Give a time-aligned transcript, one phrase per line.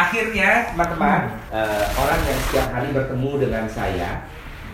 [0.00, 1.20] akhirnya teman-teman
[1.52, 4.10] eh, orang yang setiap hari bertemu dengan saya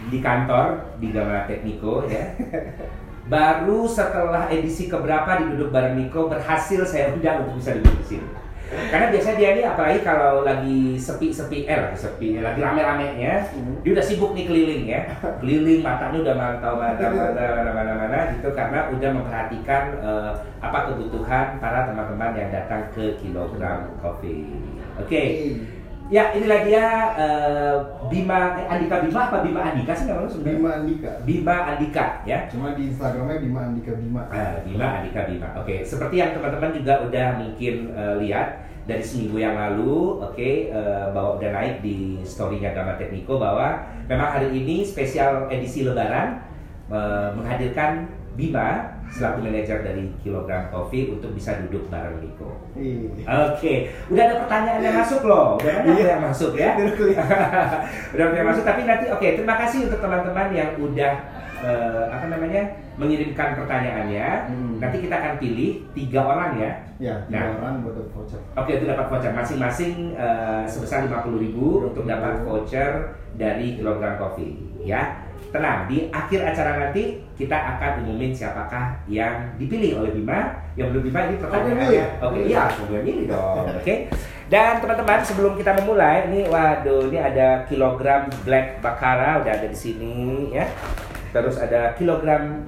[0.07, 2.31] di kantor di Gama Tekniko ya
[3.27, 8.07] baru setelah edisi keberapa di duduk bareng Niko berhasil saya undang untuk bisa duduk di
[8.17, 8.29] sini.
[8.67, 14.03] Karena biasanya dia ini apalagi kalau lagi sepi-sepi eh lagi sepi lagi rame-ramenya dia udah
[14.03, 15.07] sibuk nih keliling ya.
[15.39, 21.87] Keliling matanya udah mantau mantau mantau mana-mana gitu karena udah memperhatikan eh, apa kebutuhan para
[21.87, 24.51] teman-teman yang datang ke kilogram coffee
[25.01, 25.23] oke
[26.07, 26.87] ya inilah dia
[27.19, 27.77] eh,
[28.07, 31.11] Bima eh, Andika Bima apa Bima Andika sih namanya sebenarnya Bima Andika.
[31.27, 34.23] Bima Andika ya Cuma di Instagramnya Bima Andika Bima.
[34.31, 35.49] Ah, Bima, Andika, Bima.
[35.59, 41.07] Oke, seperti yang teman-teman juga udah mungkin eh, lihat dari seminggu yang lalu, oke, eh,
[41.11, 46.39] bahwa udah naik di storynya Gama Tekniko bahwa memang hari ini spesial edisi Lebaran
[46.87, 48.07] eh, menghadirkan
[48.39, 52.51] Bima selaku manajer dari Kilogram Coffee untuk bisa duduk bareng Niko.
[52.75, 53.25] Iya.
[53.51, 53.75] Oke,
[54.09, 56.09] udah ada pertanyaan yang masuk loh, udah banyak Iya.
[56.17, 56.71] yang masuk ya.
[58.13, 61.13] udah banyak yang masuk, tapi nanti oke, terima kasih untuk teman-teman yang udah
[61.57, 62.63] eh, apa namanya
[62.97, 64.29] mengirimkan pertanyaannya.
[64.53, 64.77] Hmm.
[64.77, 66.73] Nanti kita akan pilih tiga orang ya.
[66.97, 67.57] Ya, tiga Nah.
[67.61, 68.41] orang buat voucher.
[68.53, 75.23] Oke, itu dapat voucher masing-masing eh, sebesar 50.000 untuk dapat voucher dari kilogram kopi ya.
[75.47, 80.53] Tenang, di akhir acara nanti kita akan umumin siapakah yang dipilih oleh Bima.
[80.75, 82.05] Yang belum Bima ini pertanyaannya.
[82.21, 83.65] Oke, iya, boleh milih dong.
[83.81, 84.11] Oke.
[84.51, 89.79] Dan teman-teman sebelum kita memulai, ini waduh, ini ada kilogram black bakara udah ada di
[89.79, 90.67] sini ya.
[91.31, 92.67] Terus ada kilogram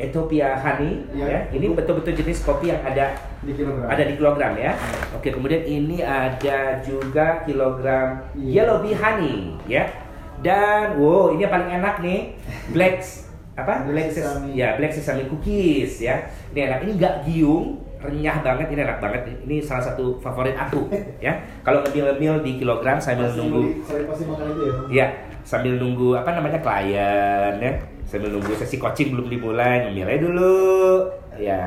[0.00, 1.26] Ethiopia honey Iya.
[1.28, 1.40] ya.
[1.52, 3.84] Ini betul-betul jenis kopi yang ada Di kilogram.
[3.84, 4.72] ada di kilogram ya.
[5.12, 8.64] Oke, kemudian ini ada juga kilogram Iya.
[8.64, 9.84] yellow bee honey ya.
[10.40, 12.20] Dan wow, ini yang paling enak nih,
[12.72, 13.04] black
[13.54, 13.84] apa?
[13.84, 14.48] Black Black sesame.
[14.52, 16.16] Ya, black sesame cookies ya.
[16.50, 16.78] Ini enak.
[16.82, 19.22] Ini nggak giung, renyah banget, ini enak banget.
[19.44, 20.88] Ini salah satu favorit aku
[21.26, 21.36] ya.
[21.60, 24.74] Kalau ngemil-ngemil di kilogram sambil Pasti nunggu beli- Saya pasti makan itu ya.
[24.88, 25.06] Iya,
[25.44, 27.72] sambil nunggu apa namanya klien ya.
[28.08, 30.56] Sambil nunggu sesi coaching belum dimulai, ngemil aja dulu.
[31.36, 31.62] Ya.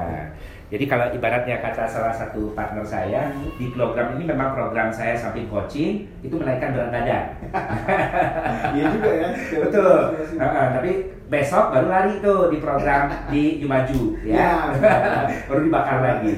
[0.74, 3.30] Jadi kalau ibaratnya kata salah satu partner saya
[3.62, 7.24] di program ini memang program saya samping coaching itu menaikkan berat badan.
[8.74, 9.28] Iya juga ya.
[9.70, 9.98] Betul.
[10.34, 10.92] Heeh, tapi
[11.30, 14.74] besok baru lari tuh di program di Jumaju ya.
[15.48, 16.34] baru dibakar lagi.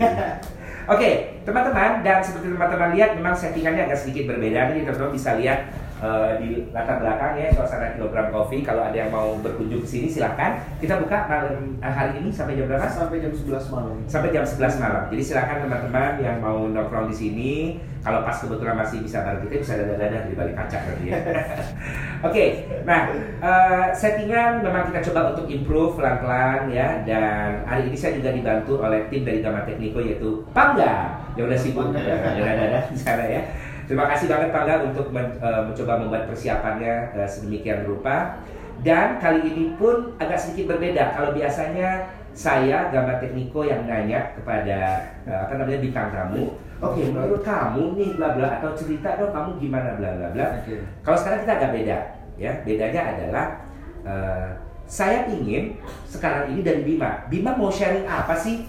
[0.91, 4.75] Oke, teman-teman dan seperti teman-teman lihat memang settingannya agak sedikit berbeda.
[4.75, 8.66] Ini teman-teman bisa lihat eh, di latar belakang ya suasana kilogram coffee.
[8.66, 10.59] Kalau ada yang mau berkunjung ke sini silahkan.
[10.79, 12.88] Kita buka malam eh, hari ini sampai jam berapa?
[12.88, 13.95] Sampai jam 11 malam.
[14.09, 15.03] sampai jam 11 malam.
[15.11, 17.53] Jadi silakan teman-teman yang mau nongkrong di sini,
[18.05, 21.17] kalau pas kebetulan masih bisa bareng kita bisa dada-dada di balik kaca nanti ya.
[22.29, 22.45] Oke,
[22.85, 23.09] nah
[23.41, 28.78] eh, settingan memang kita coba untuk improve pelan-pelan ya dan hari ini saya juga dibantu
[28.78, 33.41] oleh tim dari Gama Tekniko yaitu Pangga yang udah sibuk dada-dada di sana ya.
[33.85, 38.41] Terima kasih banget Pangga untuk men- eh, mencoba membuat persiapannya eh, sedemikian rupa.
[38.84, 41.16] Dan kali ini pun agak sedikit berbeda.
[41.16, 44.79] Kalau biasanya saya Gama Tekniko yang nanya kepada
[45.23, 49.50] eh, apa namanya bintang tamu, oke menurut kamu nih bla bla atau cerita dong kamu
[49.63, 50.46] gimana bla bla bla.
[50.59, 50.84] Oke.
[51.06, 51.97] Kalau sekarang kita agak beda,
[52.35, 53.46] ya bedanya adalah
[54.03, 54.47] eh,
[54.85, 58.67] saya ingin sekarang ini dari Bima, Bima mau sharing apa sih?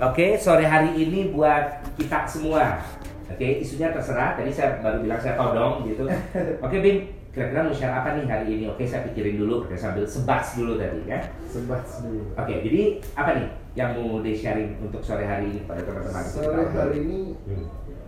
[0.00, 2.80] Oke sore hari ini buat kita semua.
[3.26, 4.38] Oke isunya terserah.
[4.38, 6.06] Tadi saya baru bilang saya todong gitu.
[6.64, 6.96] Oke Bim,
[7.34, 8.64] kira-kira mau share apa nih hari ini?
[8.70, 11.20] Oke saya pikirin dulu, oke sambil sebas dulu tadi ya.
[11.44, 12.32] Sebat dulu.
[12.32, 12.82] Oke, jadi
[13.12, 16.24] apa nih yang mau di sharing untuk sore hari ini pada teman-teman?
[16.24, 17.66] Sore hari ini Hmm.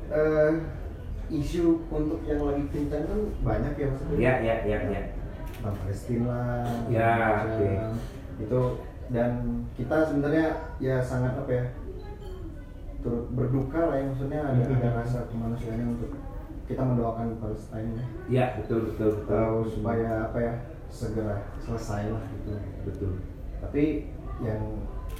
[0.08, 0.52] eh,
[1.28, 4.16] isu untuk yang lagi kencang kan banyak ya maksudnya.
[4.16, 5.02] Ya, ya, ya, ya.
[5.60, 5.76] Bang
[6.24, 6.64] lah.
[6.88, 7.12] Ya,
[7.44, 7.68] oke.
[8.40, 8.60] Itu
[9.08, 9.30] dan
[9.76, 10.46] kita sebenarnya
[10.80, 11.64] ya sangat apa ya
[13.38, 14.76] berduka lah ya maksudnya ada Mhm.
[14.76, 16.10] ada rasa kemanusiaannya untuk
[16.65, 18.04] kita mendoakan Palestina ya.
[18.28, 19.31] Ya, betul, betul, betul.
[19.31, 20.54] Tahu supaya apa ya
[20.88, 22.50] segera selesai lah gitu.
[22.84, 23.12] betul.
[23.59, 23.82] Tapi
[24.38, 24.60] yang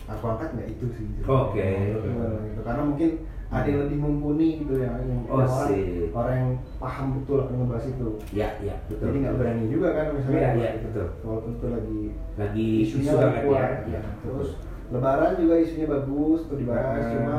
[0.05, 1.07] aku angkat nggak itu sih.
[1.09, 1.25] gitu.
[1.25, 1.65] Oke.
[1.95, 2.61] Itu, gitu.
[2.61, 3.11] Karena mungkin
[3.49, 6.13] ada yang lebih mumpuni gitu ya yang Oh, orang, sip.
[6.13, 8.09] orang yang paham betul akan ngebahas itu.
[8.31, 9.09] Ya, ya, betul.
[9.09, 10.37] Jadi nggak berani juga kan misalnya.
[10.37, 11.07] Iya, iya, betul.
[11.25, 12.01] Walaupun itu lagi
[12.37, 13.61] Lagi isunya isu lagi kuat.
[13.89, 13.97] ya.
[13.97, 14.51] Ya, Terus
[14.89, 17.13] Lebaran juga isunya bagus untuk dibahas, Nah.
[17.13, 17.37] cuma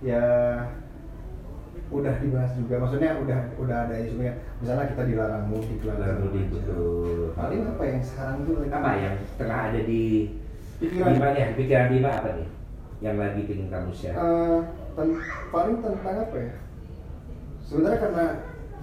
[0.00, 0.22] ya
[1.88, 2.74] udah dibahas juga.
[2.84, 4.32] Maksudnya udah udah ada isunya.
[4.60, 5.96] Misalnya kita dilarang mudik lah.
[5.96, 7.20] Larang segala mudik, betul.
[7.32, 10.02] Paling apa yang sekarang tuh lagi apa yang tengah ada di
[10.78, 11.46] pikiran Bima ya?
[11.56, 12.48] Pikiran Bima apa nih?
[12.98, 14.14] Yang lagi ingin kamu share?
[14.14, 14.58] Eh,
[14.94, 16.54] ten- paling tentang apa ya?
[17.64, 18.24] Sebenarnya karena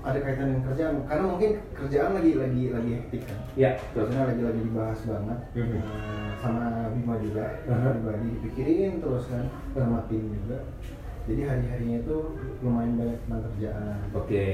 [0.06, 3.40] ada kaitan dengan kerjaan, karena mungkin kerjaan lagi lagi lagi hektik kan.
[3.58, 3.74] Ya.
[3.92, 5.78] Terusnya lagi lagi dibahas banget Mhm.
[5.82, 7.90] eh, sama Bima juga, Aha.
[7.92, 10.62] pribadi dipikirin terus kan sama tim juga.
[11.26, 12.18] Jadi hari harinya itu
[12.62, 13.98] lumayan banyak tentang kerjaan.
[14.14, 14.46] Oke.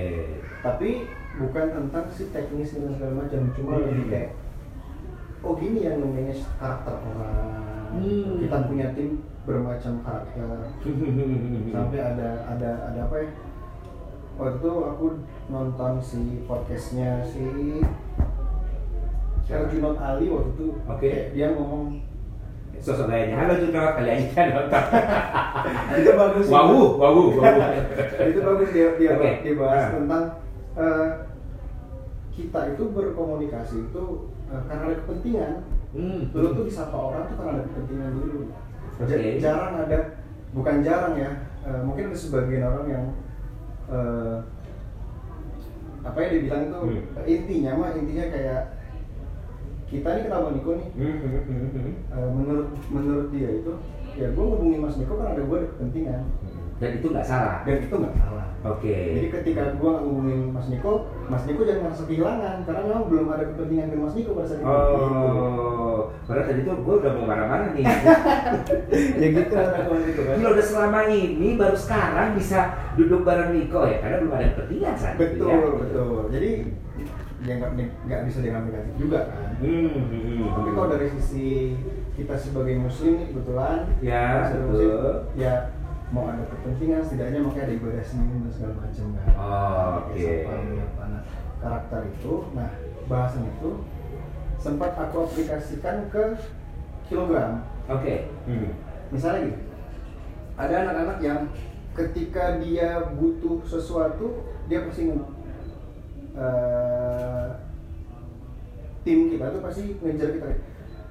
[0.61, 3.85] tapi bukan tentang si teknis dan segala macam cuma Hmm.
[3.87, 4.31] lebih kayak
[5.41, 8.37] oh gini yang manage karakter orang Hmm.
[8.37, 9.09] kita punya tim
[9.41, 10.69] bermacam karakter
[11.73, 13.29] sampai ada ada ada apa ya
[14.37, 15.05] waktu itu aku
[15.49, 17.41] nonton si podcastnya si
[19.43, 21.01] Herjunot Ali waktu itu Oke.
[21.01, 21.99] kayak dia ngomong
[22.81, 23.37] Sosok lainnya.
[23.37, 24.83] Halo juga kali aja kan nonton.
[26.01, 27.15] itu bagus wow, wow.
[28.25, 29.31] itu bagus dia dia Oke.
[29.45, 29.89] dia bahas Ah.
[29.93, 30.23] tentang
[30.73, 31.07] eh,
[32.31, 34.03] kita itu berkomunikasi itu
[34.49, 35.53] eh, karena ada kepentingan
[35.91, 36.31] Hmm.
[36.31, 38.39] dulu tuh disapa orang tuh karena ada kepentingan dulu
[38.97, 39.17] Oke.
[39.37, 39.99] jarang ada
[40.49, 41.31] bukan jarang ya
[41.61, 43.05] eh, mungkin ada sebagian orang yang
[43.91, 44.35] eh,
[46.01, 47.29] apa ya dibilang itu Hmm.
[47.29, 48.61] intinya mah intinya kayak
[49.91, 53.71] kita nih kenal Bang Niko nih eh, menurut menurut dia itu
[54.15, 56.23] ya gue ngubungin Mas Niko karena ada gue ada kepentingan
[56.81, 57.61] Dan itu nggak salah.
[57.61, 58.89] dan itu nggak salah Oke.
[58.89, 63.43] jadi ketika gue ngubungin Mas Niko Mas Niko jangan merasa kehilangan karena memang belum ada
[63.47, 64.69] kepentingan dengan Mas Niko pada saat itu.
[64.71, 67.83] Oh, padahal tadi tuh gue udah mau marah-marah nih.
[69.21, 69.53] ya gitu
[70.39, 72.59] Gila udah selama ini baru sekarang bisa
[72.95, 75.57] duduk bareng Niko ya, karena belum ada kepentingan saat itu betul ya.
[75.75, 76.51] betul jadi
[77.41, 80.45] ya nggak bisa dianggap negatif juga kan Hmm, hmm, hmm.
[80.51, 81.73] tapi kalau dari sisi
[82.13, 84.67] kita sebagai muslim nih kebetulan Ya, betul.
[84.67, 84.93] muslim,
[85.33, 85.53] ya
[86.11, 90.27] mau ada kepentingan setidaknya makanya ada ibadah senyum dan segala macam kan Oh, oke.
[90.27, 91.03] apa.
[91.07, 91.21] Nah,
[91.57, 92.69] karakter itu nah
[93.05, 93.71] bahasan itu
[94.57, 96.23] sempat aku aplikasikan ke
[97.07, 98.29] kilogram Oke.
[98.45, 98.69] Hmm.
[99.09, 99.61] misalnya gitu
[100.55, 101.39] ada anak-anak yang
[101.91, 105.15] ketika dia butuh sesuatu dia pasti eh,
[109.01, 110.47] tim kita tuh pasti ngejar kita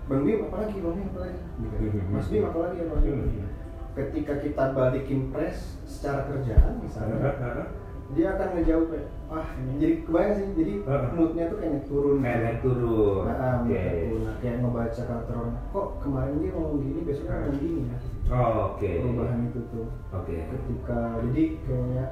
[0.06, 1.98] Bang Bim apa lagi Bang Bim apa lagi Gitu.
[2.14, 3.46] Mas Bim apa lagi apa lagi Hmm.
[3.90, 7.18] ketika kita balikin press secara kerjaan misalnya
[8.10, 10.72] dia akan ngejawab kayak ah ini jadi kebayang sih jadi
[11.14, 13.22] moodnya tuh kayak turun Kayak turun.
[13.22, 14.18] Nah, turun.
[14.26, 17.98] Nah, kayak ngebaca karakter orang kok kemarin dia ngomong gini besoknya ngomong gini ya
[18.30, 18.90] Oh, Oke.
[18.98, 20.34] perubahan itu tuh Oke.
[20.38, 22.04] ketika jadi kayaknya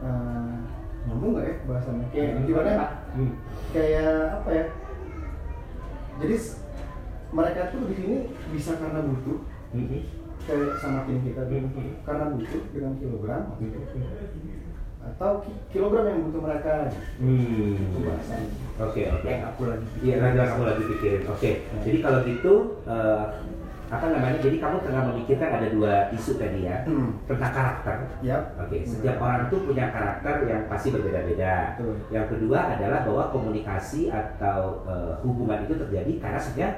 [0.00, 0.52] eh,
[1.04, 2.44] nyambung nggak ya bahasannya kayak Hmm.
[2.44, 2.72] gimana
[3.12, 3.32] Hmm.
[3.72, 4.64] kayak apa ya
[6.20, 6.36] jadi
[7.30, 8.16] mereka tuh di sini
[8.50, 9.38] bisa karena butuh
[9.70, 10.02] Hmm.
[10.42, 11.94] kayak sama tim kita tuh Hmm.
[12.02, 13.42] karena butuh dengan kilogram
[15.00, 16.72] atau ki- kilogram yang butuh mereka
[17.16, 17.72] Hmm.
[17.72, 18.48] itu bahasannya
[18.80, 19.24] Oke, oke.
[19.24, 21.22] yang aku lagi Iya, nanti kamu lagi pikirin.
[21.26, 21.80] Oke, Nah.
[21.84, 22.52] jadi kalau gitu
[22.84, 23.24] eh,
[23.90, 24.38] apa namanya?
[24.38, 27.18] Jadi kamu tengah memikirkan ada dua isu tadi ya Hmm.
[27.26, 27.96] tentang karakter.
[28.22, 28.42] Yap.
[28.62, 31.74] Oke, setiap orang tuh punya karakter yang pasti berbeda-beda.
[31.74, 31.94] Betul.
[32.08, 36.70] Yang kedua adalah bahwa komunikasi atau eh, hubungan itu terjadi karena sebenarnya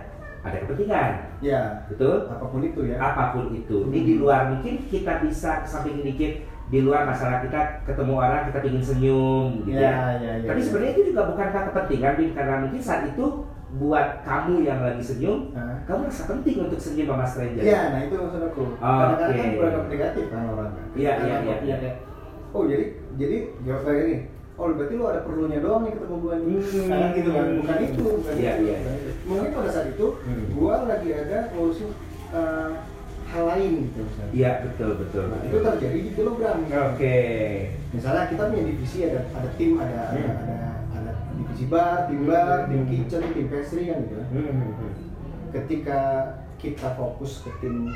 [0.43, 2.27] ada kepentingan, ya betul?
[2.27, 3.87] apa pun itu ya Apa pun itu.
[3.87, 8.59] Ini di luar mungkin kita bisa samping dikit di luar masalah kita ketemu orang kita
[8.67, 9.95] ingin senyum gitu ya ya.
[10.19, 10.67] ya ya Tapi ya.
[10.67, 12.15] sebenarnya itu juga bukankah kepentingan?
[12.35, 13.25] Karena mungkin saat itu
[13.73, 15.81] buat kamu yang lagi senyum, Nah.
[15.83, 17.63] kamu merasa penting untuk senyum sama stranger.
[17.63, 18.63] Iya, nah itu maksud aku.
[18.69, 18.79] Oke.
[18.79, 20.87] Kadang-kadang kan beranggap negatif kan orang kan.
[20.93, 21.93] Iya, Karena iya, iya, iya.
[22.53, 22.85] Oh jadi
[23.17, 24.17] jadi jawab kayak gini.
[24.53, 26.61] Oh berarti lu ada perlunya doang nih ketemu gua nih.
[26.61, 26.87] Hmm.
[26.87, 27.45] Nah, gitu kan.
[27.57, 28.63] Bukan itu, bukan Iya, itu.
[28.63, 28.77] iya.
[28.77, 29.11] bukan itu.
[29.25, 30.45] Mungkin pada saat itu Hmm.
[30.53, 31.89] gua lagi ada ngurusin
[32.33, 32.71] eh,
[33.29, 34.33] hal lain gitu misalnya.
[34.37, 35.25] Iya, betul, betul.
[35.25, 35.49] Nah, betul.
[35.49, 36.57] itu terjadi di kilogram.
[36.93, 37.19] Oke.
[37.91, 40.21] Misalnya kita punya divisi ada ada tim ada Hmm.
[40.21, 40.61] ada, ada
[41.53, 44.17] divisi bar, tim bar, tim kitchen, tim pastry kan gitu.
[44.19, 44.93] Hmm, hmm, hmm.
[45.53, 46.01] ketika
[46.57, 47.93] kita fokus ke tim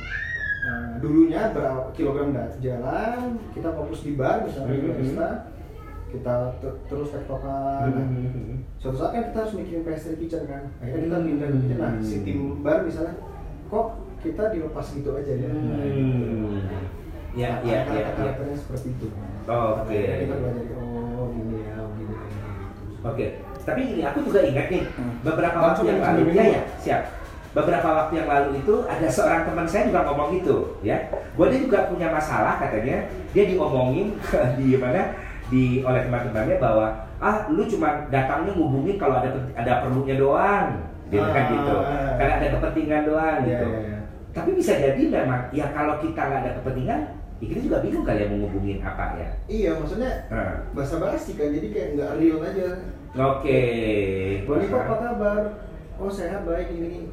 [0.62, 5.28] uh, dulunya berapa kilogram jalan kita fokus di bar misalnya di barista
[6.06, 8.56] kita te- terus tektokan Hmm, hmm, hmm.
[8.76, 11.26] suatu saat kan kita harus mikirin pastry kitchen kan akhirnya kita Hmm.
[11.26, 13.14] pindah ke kitchen nah si tim bar misalnya
[13.66, 13.86] kok
[14.20, 16.46] kita dilepas gitu aja ya Nah, gitu.
[16.46, 16.58] Hmm.
[17.36, 18.10] Ya, Nah, ya, ya, ya.
[18.12, 19.06] karakternya seperti itu
[19.46, 19.94] Oke.
[19.94, 22.95] Akhirnya kita belajar oh gini ya oh, gini ya gitu.
[23.06, 23.26] Oke,
[23.62, 25.14] tapi ini aku juga ingat nih Hmm.
[25.22, 27.02] beberapa Langsung waktu yang lalu, ya ya siap.
[27.52, 31.08] Beberapa waktu yang lalu itu ada seorang teman saya juga ngomong gitu, ya.
[31.32, 34.12] Bahwa dia juga punya masalah katanya, dia diomongin
[34.58, 36.86] di mana di oleh teman-temannya bahwa
[37.16, 40.66] ah lu cuma datangnya ngubungin kalau ada ada perlunya doang,
[41.08, 41.74] kan Ah, gitu.
[41.78, 42.12] ah.
[42.18, 43.66] Karena ada kepentingan doang Iya, gitu.
[43.66, 43.98] iya, iya.
[44.34, 47.00] Tapi bisa jadi memang ya kalau kita nggak ada kepentingan,
[47.40, 49.28] ya kita juga bingung kali ya mau ngubungin apa ya.
[49.46, 52.66] iya maksudnya Nah, bahasa basi kan jadi kayak nggak real aja
[53.16, 53.60] Oke.
[54.44, 55.42] Bang Niko apa kabar?
[55.96, 57.08] Oh sehat baik ini.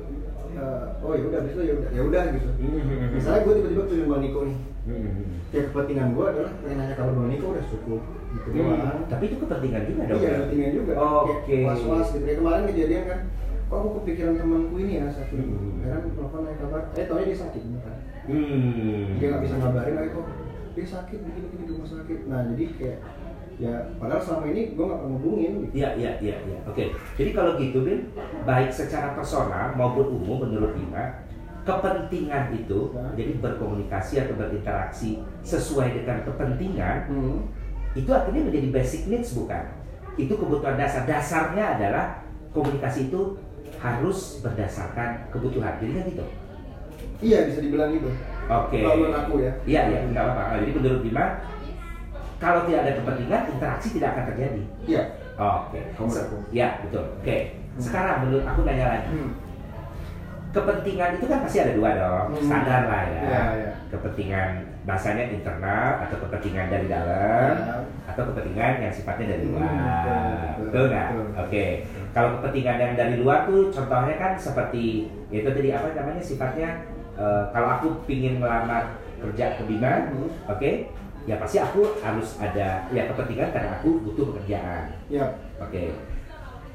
[0.54, 2.50] Eh, oh ya udah itu ya udah ya udah gitu.
[3.16, 4.58] Misalnya gue tiba-tiba tujuan Bang Niko nih.
[4.84, 5.24] Hmm.
[5.56, 8.02] Ya kepentingan gue adalah pengen nanya kabar Bang Niko udah cukup.
[8.34, 8.48] Gitu.
[8.52, 10.20] Hmm, Tapi itu kepentingan juga dong.
[10.20, 10.36] Iya ya?
[10.44, 10.94] kepentingan juga.
[11.00, 11.34] Oke.
[11.48, 12.24] Kayak was-was gitu.
[12.28, 13.20] Kayak kemarin kejadian kan.
[13.64, 15.34] Kok aku kepikiran temanku ini ya satu.
[15.40, 15.80] Hmm.
[15.88, 16.82] Akhirnya telepon nanya kabar.
[17.00, 17.98] Eh taunya dia sakit beneran.
[18.28, 19.04] Hmm.
[19.24, 20.28] Dia nggak bisa ngabarin lagi kok.
[20.74, 22.20] Dia sakit begini-begini di rumah sakit.
[22.28, 23.00] Nah jadi kayak
[23.64, 25.74] ya padahal selama ini gue nggak pernah hubungin gitu.
[25.80, 26.58] Iya, iya, iya, iya.
[26.68, 26.92] Oke.
[27.16, 28.12] Jadi kalau gitu, Bin,
[28.44, 31.24] baik secara personal maupun umum menurut Bima,
[31.64, 33.08] kepentingan itu, Ya.
[33.16, 37.40] jadi berkomunikasi atau berinteraksi sesuai dengan kepentingan, Hmm.
[37.96, 39.64] itu akhirnya menjadi basic needs bukan?
[40.20, 41.08] Itu kebutuhan dasar.
[41.08, 42.20] Dasarnya adalah
[42.52, 43.40] komunikasi itu
[43.80, 45.80] harus berdasarkan kebutuhan.
[45.80, 46.26] Jadi kan gitu.
[47.24, 48.12] Iya bisa dibilang gitu.
[48.52, 48.84] Oke.
[48.84, 49.52] Kalau menurut aku ya.
[49.64, 50.44] Iya, iya, nggak apa-apa.
[50.44, 51.26] Nah, Jadi menurut Bima,
[52.44, 54.62] kalau tidak ada kepentingan, interaksi tidak akan terjadi.
[54.84, 55.04] Iya.
[55.34, 55.80] Oke.
[55.96, 56.38] Aku.
[56.52, 57.06] Ya, betul.
[57.18, 57.38] Oke.
[57.56, 57.80] Hmm.
[57.82, 59.10] Sekarang menurut aku nanya lagi.
[59.10, 59.32] Hmm.
[60.54, 62.46] Kepentingan itu kan pasti ada dua dong, Hmm.
[62.46, 63.22] standar lah ya.
[63.26, 63.72] Iya, iya.
[63.90, 64.50] Kepentingan
[64.84, 67.76] bahasanya internal atau kepentingan dari dalam Ya.
[68.06, 69.66] atau kepentingan yang sifatnya dari Hmm, luar.
[69.66, 71.08] betul, betul, Betul nggak?
[71.10, 71.26] betul.
[71.42, 71.66] Oke.
[72.14, 74.84] Kalau kepentingan yang dari luar tuh contohnya kan seperti
[75.32, 76.70] itu tadi apa namanya sifatnya
[77.14, 80.30] eh, kalau aku pingin melamar kerja ke Bima, Hmm.
[80.50, 80.72] oke,
[81.24, 84.92] ya pasti aku harus ada ya kepentingan karena aku butuh pekerjaan.
[85.08, 85.26] Iya.
[85.60, 85.96] Oke.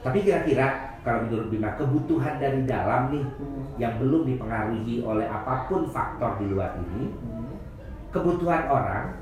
[0.01, 3.65] Tapi kira-kira kalau menurut Bima kebutuhan dari dalam nih Hmm.
[3.77, 7.57] yang belum dipengaruhi oleh apa pun faktor di luar ini, Hmm.
[8.11, 9.17] kebutuhan orang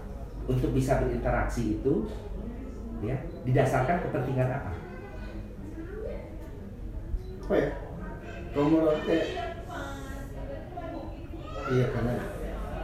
[0.47, 2.07] untuk bisa berinteraksi itu
[3.03, 4.73] ya didasarkan kepentingan apa?
[7.47, 7.69] Apa ya?
[8.55, 9.27] Kalau menurut aku kayak
[11.67, 12.15] Iya karena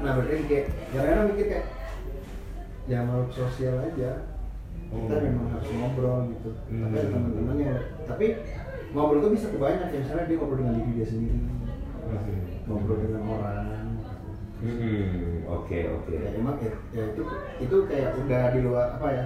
[0.03, 1.67] Nah berarti kayak Kadang-kadang mikir kayak
[2.93, 4.11] Ya makhluk sosial aja
[4.93, 5.25] Kita Hmm.
[5.25, 6.93] memang harus ngobrol gitu Hmm.
[6.93, 7.73] Tapi teman-temannya
[8.05, 8.27] Tapi
[8.93, 11.39] ngobrol tuh bisa ke banyak ya Misalnya dia ngobrol dengan diri dia sendiri
[12.65, 13.67] Ngobrol dengan orang
[14.63, 16.15] Hmm, oke oke.
[16.15, 17.23] ya emang ya, ya itu
[17.59, 19.25] itu kayak udah di luar apa ya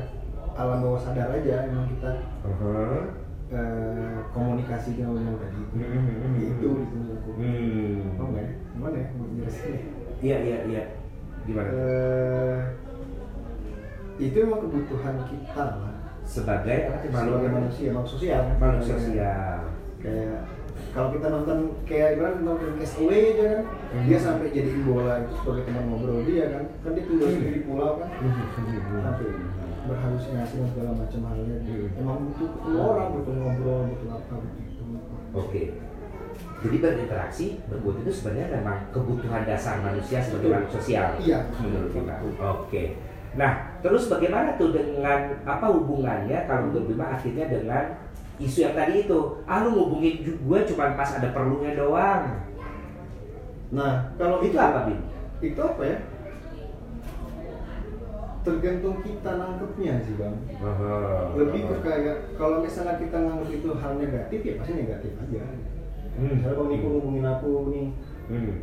[0.56, 3.04] alam bawah sadar aja emang kita Uh-huh.
[3.52, 6.40] eh, komunikasi dengan yang tadi itu Hmm.
[6.40, 8.16] itu itu menurut aku Hmm.
[8.16, 9.76] oh enggak ya gimana ya mau jelasin
[10.16, 10.82] Iya iya iya.
[11.44, 11.68] Gimana?
[11.68, 12.58] eh
[14.18, 18.42] itu emang kebutuhan kita lah Sebagai apa sih makhluk sebagai manusia makhluk sosial?
[18.56, 19.56] Makhluk Kayak- sosial.
[19.96, 20.38] kayak
[20.92, 24.04] kalau kita nonton kayak ibarat nonton Castaway aja kan Hmm.
[24.04, 27.34] dia sampai jadiin bola itu sebagai teman ngobrol dia kan kan dia tinggal Hmm.
[27.36, 29.28] sendiri di pulau kan sampai
[29.86, 31.88] berhalusinasi dan segala macam halnya Hmm.
[31.96, 34.82] emang butuh ketemu orang butuh ngobrol butuh apa butuh itu
[35.30, 35.64] Oke.
[36.56, 41.12] Jadi berinteraksi, berbuat itu sebenarnya memang kebutuhan dasar manusia sebagai makhluk sosial.
[41.20, 41.38] Iya.
[41.60, 42.14] Menurut kita.
[42.40, 42.84] Oke.
[43.36, 43.52] Nah,
[43.84, 47.84] terus bagaimana tuh dengan apa hubungannya kalau menurut Bima akhirnya dengan
[48.36, 49.20] isu yang tadi itu?
[49.44, 52.24] Ah lu ngubungin gue cuma pas ada perlunya doang.
[53.66, 55.00] nah kalau Itu apa Bim?
[55.42, 55.98] itu apa ya
[58.40, 60.38] tergantung kita nangkepnya sih bang
[61.34, 65.42] lebih ke kayak kalau misalnya kita nganggap itu hal negatif ya pasti negatif aja
[66.16, 66.32] Hmm.
[66.40, 67.86] misalnya bang Niko ngomongin aku nih
[68.30, 68.54] Hmm.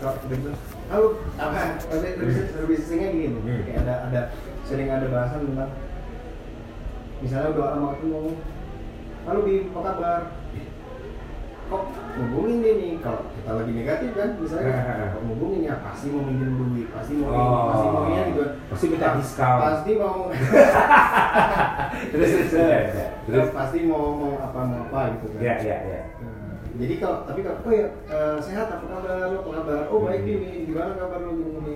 [0.00, 1.60] Kalau apa?
[1.92, 3.62] Lebih lebih seringnya gini Hmm.
[3.68, 4.20] kayak ada ada
[4.64, 5.70] sering ada bahasan tentang
[7.20, 8.22] misalnya udah lama ketemu
[9.22, 10.22] halo Bim apa kabar?
[11.70, 11.82] Kok
[12.18, 12.92] ngubungin dia nih?
[12.98, 14.72] Kalau kita lagi negatif kan misalnya
[15.14, 15.74] kok ngubungin ya?
[15.78, 17.62] Pasti mau minjem duit pasti mau ini Oh.
[17.70, 18.44] pasti mau ini gitu.
[18.66, 19.58] Pasti minta diskon.
[19.60, 20.18] pasti mau.
[22.10, 22.90] Terus terus
[23.28, 23.48] terus.
[23.52, 25.40] Pasti mau mau apa mau apa gitu kan.
[25.44, 26.00] Ya ya ya.
[26.80, 29.28] Jadi kalau tapi kalau oh ya eh, sehat apa kabar?
[29.28, 29.82] Lo apa kabar?
[29.92, 30.32] Oh baik Hmm.
[30.32, 31.74] ini gimana kabar lo gini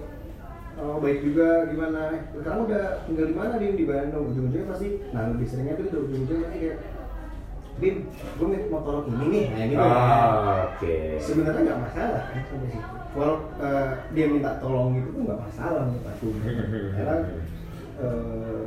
[0.75, 2.01] oh baik juga gimana?
[2.33, 4.25] Sekarang udah tinggal di mana Bim di Bandung.
[4.33, 6.79] Ujung-ujungnya pasti nah lebih seringnya tuh udah ujung-ujungnya pasti kayak
[7.75, 9.83] Bim gue mau tolong ini nih nah gitu.
[9.83, 10.97] Oh, Oke.
[11.21, 15.81] sebenarnya nggak masalah kan sampai situ walau eh, dia minta tolong gitu tuh nggak masalah
[15.87, 16.27] menurut aku.
[16.97, 17.15] Karena
[18.01, 18.65] eh,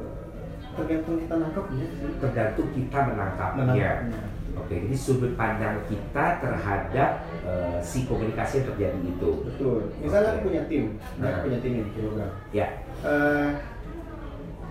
[0.77, 2.09] tergantung kita nangkepnya sih.
[2.21, 3.63] Tergantung kita menangkapnya.
[3.65, 4.19] menangkapnya
[4.57, 7.09] Oke, jadi sudut pandang kita terhadap
[7.45, 9.31] eh, si komunikasi yang terjadi itu.
[9.45, 10.35] betul misalnya Oke.
[10.35, 10.83] aku punya tim
[11.17, 11.29] Nah.
[11.29, 12.67] aku punya tim ini kilogram Ya.
[13.05, 13.49] Eh,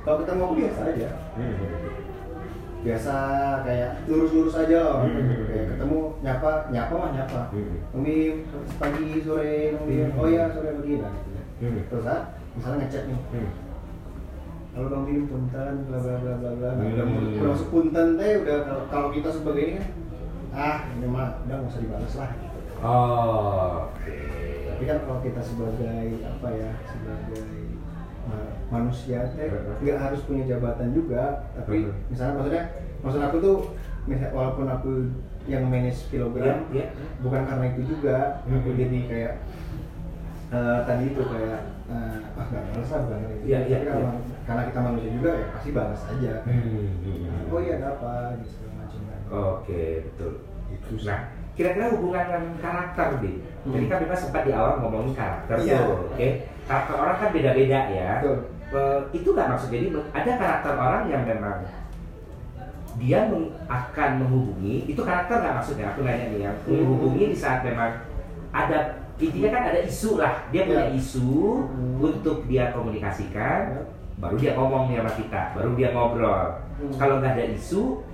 [0.03, 1.09] kalau kita ngomong biasa aja
[2.87, 3.15] biasa
[3.67, 5.43] kayak lurus-lurus aja loh Hmm.
[5.51, 7.83] kayak ketemu nyapa nyapa mah nyapa Hmm.
[8.79, 10.21] Pagi sore nungguin Hmm.
[10.23, 11.43] oh ya sore pagi nah gitu ya.
[11.59, 11.81] Hmm.
[11.91, 12.23] terus ah
[12.55, 13.49] misalnya ngechat nih Hmm.
[14.77, 16.93] Kalau bang Bim punten bla bla bla bla bla nah, Hmm.
[16.93, 19.89] udah mau- udah masuk punten teh udah kalau kalau kita sebagai ini kan
[20.53, 22.59] ah ini mah udah nggak usah dibalas lah gitu.
[22.77, 24.17] Oh, Oke.
[24.69, 27.43] tapi kan kalau kita sebagai apa ya sebagai
[28.23, 29.49] ma- manusia teh
[29.81, 32.65] nggak harus punya jabatan juga tapi misalnya maksudnya
[33.01, 33.57] maksud aku tuh
[34.05, 34.91] misal walaupun aku
[35.47, 36.87] yang manage kilogram Ya, ya.
[37.19, 38.77] bukan karena itu juga aku Hmm.
[38.77, 39.35] jadi kayak
[40.49, 44.36] eh, tadi itu kayak eh, ah nggak lah bukan itu Iya, iya, Tapi iya.
[44.47, 47.51] Karena, kita manusia juga ya pasti balas aja Hmm.
[47.51, 50.33] oh iya ada apa gitu segala macam Oke, betul.
[50.69, 50.93] itu.
[51.03, 51.19] Nah,
[51.53, 53.43] kira-kira hubungan dengan karakter, Bi.
[53.61, 53.73] Hmm.
[53.75, 55.79] Jadi kan kita sempat di awal ngomongin karakter Iya.
[55.81, 56.29] tuh, oke?
[56.63, 58.11] Karakter orang kan beda-beda ya.
[58.23, 58.39] Betul.
[59.13, 61.63] itu nggak maksud jadi ada karakter orang yang memang
[62.97, 66.75] dia meng- akan menghubungi itu karakter nggak maksudnya aku nanya nih yang Hmm.
[66.77, 67.95] menghubungi di saat memang
[68.51, 68.79] ada
[69.17, 70.93] intinya kan ada isu lah dia punya Ya.
[70.93, 71.31] isu
[71.63, 72.03] Hmm.
[72.03, 73.83] untuk dia komunikasikan Ya.
[74.17, 76.45] Baru dia ngomong nih sama kita baru dia ngobrol
[76.77, 76.93] Hmm.
[77.01, 78.05] kalau nggak ada isu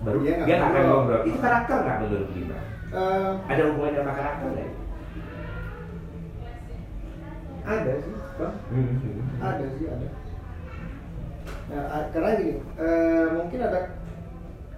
[0.00, 1.20] baru Dia dia nggak akan ngobrol.
[1.24, 2.58] itu karakter nggak menurut Lima
[2.92, 4.70] Eh, ada hubungannya sama karakter nggak
[7.64, 8.94] ada sih bang Hmm.
[9.40, 10.08] ada sih ada
[11.64, 13.80] nah, karena gini eh, mungkin ada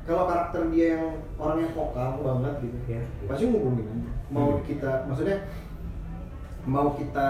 [0.05, 3.01] kalau karakter dia yang orang yang vokal banget gitu Ya.
[3.25, 4.11] pasti ngubungin aja.
[4.29, 4.65] mau Hmm.
[4.65, 5.39] kita maksudnya
[6.63, 7.29] mau kita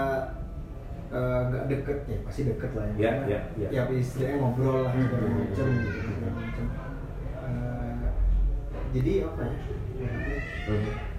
[1.07, 3.67] eh, nggak deket ya pasti deket lah Ya, Karena ya, ya.
[3.71, 5.37] ya istilahnya ngobrol lah segala Hmm.
[5.37, 6.65] macam gitu segala macam
[7.45, 8.07] Eh,
[8.91, 9.55] jadi apa ya
[10.65, 11.14] Hmm.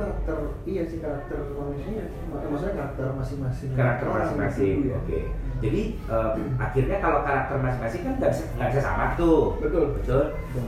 [0.00, 3.70] Karakter iya sih karakter manusia Mak- maksudnya karakter masing-masing.
[3.76, 4.96] Karakter masing-masing gitu ya.
[4.96, 5.20] oke.
[5.60, 9.60] Jadi eh, akhirnya kalau karakter masing-masing kan nggak bisa nggak bisa sama tuh.
[9.60, 9.84] Betul.
[10.00, 10.22] Betul?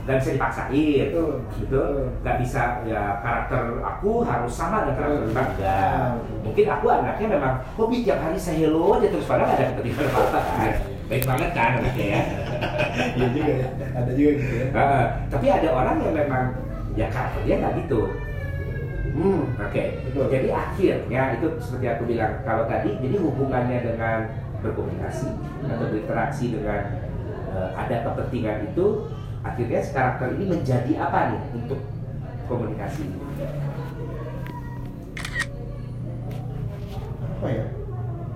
[0.05, 1.05] Nggak bisa dipaksain.
[1.09, 1.31] Betul.
[1.57, 1.89] betul?
[2.21, 5.25] Nggak bisa ya karakter aku harus sama dengan karakter.
[5.33, 6.11] Mbak enggak Ah,
[6.45, 10.19] mungkin aku anaknya memang hobi tiap hari saya hello aja terus padahal ada kepentingan apa
[10.21, 10.73] apa kan
[11.03, 12.21] baik banget kan anaknya ya.
[13.17, 13.67] Iya juga ya.
[13.97, 14.65] Ada juga gitu ya.
[15.27, 16.43] Tapi ada orang yang memang
[16.93, 18.01] ya karakternya nggak gitu
[19.13, 20.25] hmm Oke, Betul.
[20.33, 24.17] jadi akhirnya itu seperti aku bilang kalau tadi, jadi hubungannya dengan
[24.65, 25.29] berkomunikasi
[25.69, 26.81] atau berinteraksi dengan
[27.53, 28.85] eh, ada kepentingan itu,
[29.45, 31.79] akhirnya karakter ini menjadi apa nih untuk
[32.49, 33.05] komunikasi?
[37.33, 37.65] apa ya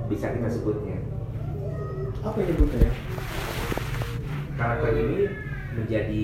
[0.07, 0.99] Bisa kita sebutnya
[2.19, 2.91] apa yang nyebutnya ya
[4.57, 5.19] karakter ini
[5.79, 6.23] menjadi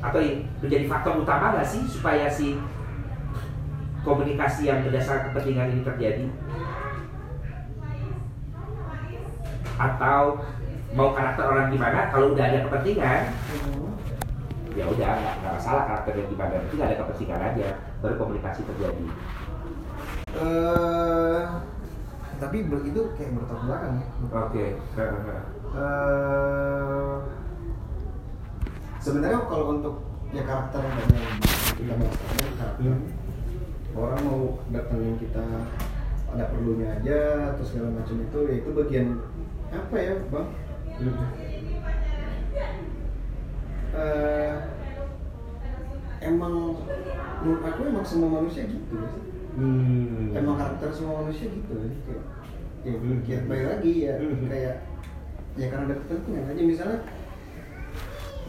[0.00, 2.56] atau i- menjadi faktor utama nggak sih supaya si
[4.02, 6.24] komunikasi yang berdasarkan kepentingan ini terjadi?
[9.76, 10.44] Atau
[10.92, 12.10] mau karakter orang gimana?
[12.12, 13.20] Kalau udah ada kepentingan,
[14.76, 15.10] ya udah
[15.40, 17.68] nggak masalah karakternya gimana, itu nggak ada kepentingan aja,
[18.00, 19.06] baru komunikasi terjadi.
[20.30, 21.42] eh
[22.40, 24.66] tapi itu kayak bertolak belakang ya Oke.
[25.74, 27.14] eh
[28.96, 29.94] sebenarnya kalau untuk
[30.30, 31.36] ya karakter yang tadi yang
[31.76, 33.19] kita bahas tadi karakter Hmm.
[33.92, 35.44] Orang mau datengin kita
[36.30, 37.18] ada perlunya aja
[37.52, 39.08] atau segala macam itu ya itu bagian
[39.70, 40.48] apa ya bang
[43.90, 44.54] Eh,
[46.22, 46.78] emang
[47.42, 49.10] menurut aku emang semua manusia gitu ya.
[49.50, 50.30] Hmm.
[50.30, 52.22] emang karakter semua manusia gitu ya kayak
[52.86, 52.92] ya,
[53.42, 53.48] Hmm.
[53.50, 54.46] baik lagi ya Hmm.
[54.46, 54.76] kayak
[55.58, 56.98] ya karena ada kepentingan aja misalnya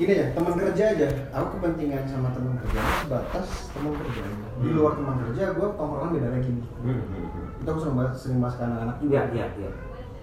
[0.01, 1.07] gini ya teman kerja aja.
[1.29, 4.21] Aku kepentingan sama teman kerja sebatas teman kerja.
[4.57, 4.73] Di Hmm.
[4.73, 6.65] luar teman kerja gue tongkrongan beda lagi nih.
[6.81, 9.13] Hmm, hmm, itu aku sering bahas sering bahas ke anak-anak juga.
[9.13, 9.69] Iya, iya, iya.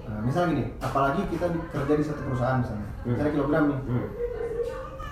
[0.08, 2.88] Nah, misal gini apalagi kita kerja di satu perusahaan misalnya.
[3.06, 3.78] Misalnya kilogram nih.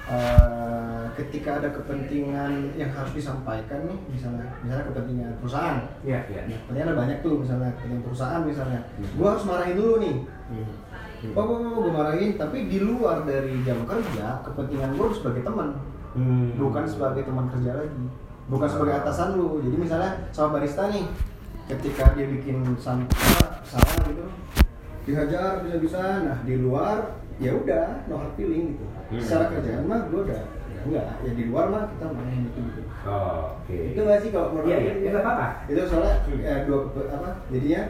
[0.07, 5.79] Eh, ketika ada kepentingan yang harus disampaikan nih misalnya misalnya kepentingan perusahaan.
[6.02, 6.42] Iya, iya.
[6.46, 7.70] Nah, kepentingan ada banyak tuh misalnya.
[7.79, 8.81] Kepentingan perusahaan misalnya.
[9.14, 10.16] Gua harus marahin dulu nih
[11.18, 11.33] Hmm.
[11.33, 15.68] oh, oh, oh gue marahin tapi di luar dari jam kerja kepentingan harus sebagai teman
[16.12, 16.57] Hmm.
[16.57, 18.05] bukan sebagai teman kerja lagi
[18.46, 21.05] bukan sebagai atasan lu jadi misalnya sama barista nih
[21.66, 24.24] ketika dia bikin sampah salah gitu
[25.05, 29.22] dihajar bisa-bisa nah di luar ya udah no hard feeling gitu Hmm.
[29.22, 32.83] secara kerjaan mah gua udah ya enggak ya di luar mah kita main gitu gitu
[33.07, 33.94] Oh, Oke.
[33.94, 35.46] itu nggak sih kalau menurut Iya, iya, gitu ya, nggak apa-apa.
[35.68, 36.40] itu soalnya Hmm.
[36.40, 37.83] ya, dua apa jadinya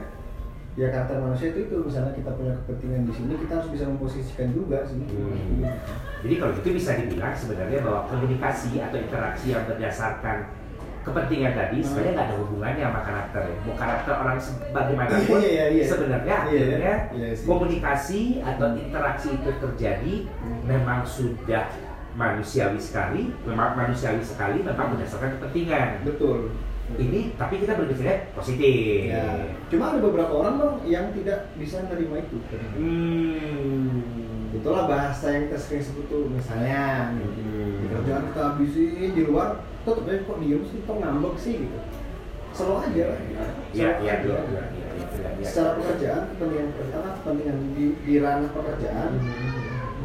[0.77, 4.49] ya karakter manusia itu itu misalnya kita punya kepentingan di sini kita harus bisa memposisikan
[4.53, 5.65] juga sih Hmm.
[6.21, 10.39] Jadi kalau itu bisa dibilang sebenarnya bahwa komunikasi atau interaksi yang berdasarkan
[11.01, 11.87] kepentingan tadi Hmm.
[11.87, 13.57] sebenarnya nggak ada hubungannya sama karakter ya.
[13.63, 15.85] Mau karakter orang sebagaimanapun Iya, iya, iya.
[15.87, 17.47] sebenarnya Iya, akhirnya iya sih.
[17.47, 20.61] komunikasi atau interaksi itu terjadi Hmm.
[20.67, 21.65] memang sudah
[22.13, 26.01] manusiawi sekali, memang manusiawi sekali memang berdasarkan kepentingan.
[26.03, 26.49] betul
[26.87, 29.11] Ini tapi kita berbicara positif.
[29.11, 32.39] ya cuma ada beberapa orang dong yang tidak bisa menerima itu
[32.79, 34.07] Hmm.
[34.55, 37.83] itulah bahasa yang kita sering sebut tuh misalnya Hmm.
[37.83, 41.79] di kerjaan kita habisin di luar tetep aja kok diem sih kok ngambek sih gitu
[42.55, 43.21] selalu aja lah
[43.75, 44.39] iya, iya, iya.
[45.45, 49.11] secara pekerjaan kepentingan apa kepentingan di, di ranah pekerjaan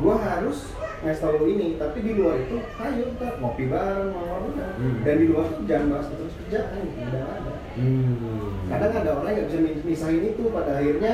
[0.01, 4.53] gua harus ngasih tahu lu ini tapi di luar itu ayo kita ngopi bareng bareng
[4.77, 5.01] Hmm.
[5.01, 8.67] dan di luar tuh jangan bahas terus kerjaan udah ada Hmm.
[8.67, 11.13] kadang ada orang yang nggak bisa mis- misahin itu pada akhirnya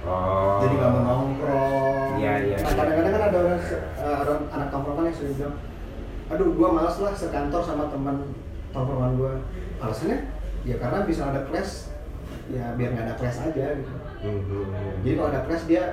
[0.00, 0.58] Oh.
[0.58, 2.74] jadi nggak mau nongkrong Iya, iya, Nah, iya.
[2.74, 5.56] kadang-kadang kan ada orang eh, orang anak tongkrongan yang sering bilang
[6.28, 8.16] aduh gua malas lah sekantor sama teman
[8.70, 9.32] tongkrongan gua
[9.78, 10.18] alasannya
[10.62, 11.92] ya karena bisa ada clash
[12.48, 14.64] ya biar nggak ada clash aja gitu Mhm.
[15.02, 15.84] jadi kalau ada clash dia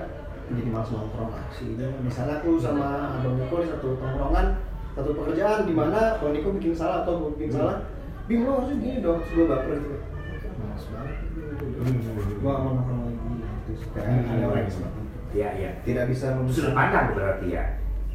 [0.48, 1.86] jadi malas nongkrong aksi gitu.
[2.00, 4.48] misalnya aku sama abang Niko di satu tongkrongan
[4.94, 7.58] satu pekerjaan di mana bang Niko bikin salah atau gue bikin Hmm.
[7.60, 7.78] salah
[8.26, 9.98] bim lo harusnya gini dong terus gue baper gitu
[10.56, 13.18] malas banget gue gak mau nongkrong lagi
[13.66, 14.32] gitu kayak Hmm.
[14.32, 15.72] ada orang yang seperti itu Iya, iya.
[15.84, 17.64] tidak bisa Sudut memisahkan pandang berarti ya.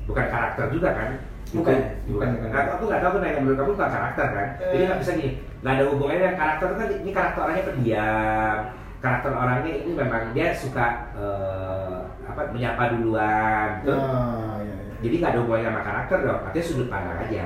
[0.08, 1.10] Bukan karakter juga kan?
[1.52, 2.48] Bukan, Itu- bukan, bukan.
[2.80, 4.48] Aku nggak tahu aku nanya menurut kamu bukan karakter kan?
[4.56, 4.86] Jadi Eh.
[4.88, 5.30] nggak bisa gini.
[5.60, 8.56] Nggak ada hubungannya dengan karakter itu kan ini karakter orangnya pendiam.
[9.00, 13.80] Karakter orangnya ini memang dia suka eh, apa menyapa duluan.
[13.80, 13.96] Gitu.
[13.96, 14.92] nah ya, ya.
[15.00, 16.40] Jadi nggak ada hubungannya sama karakter dong.
[16.44, 17.44] Artinya sudut pandang aja.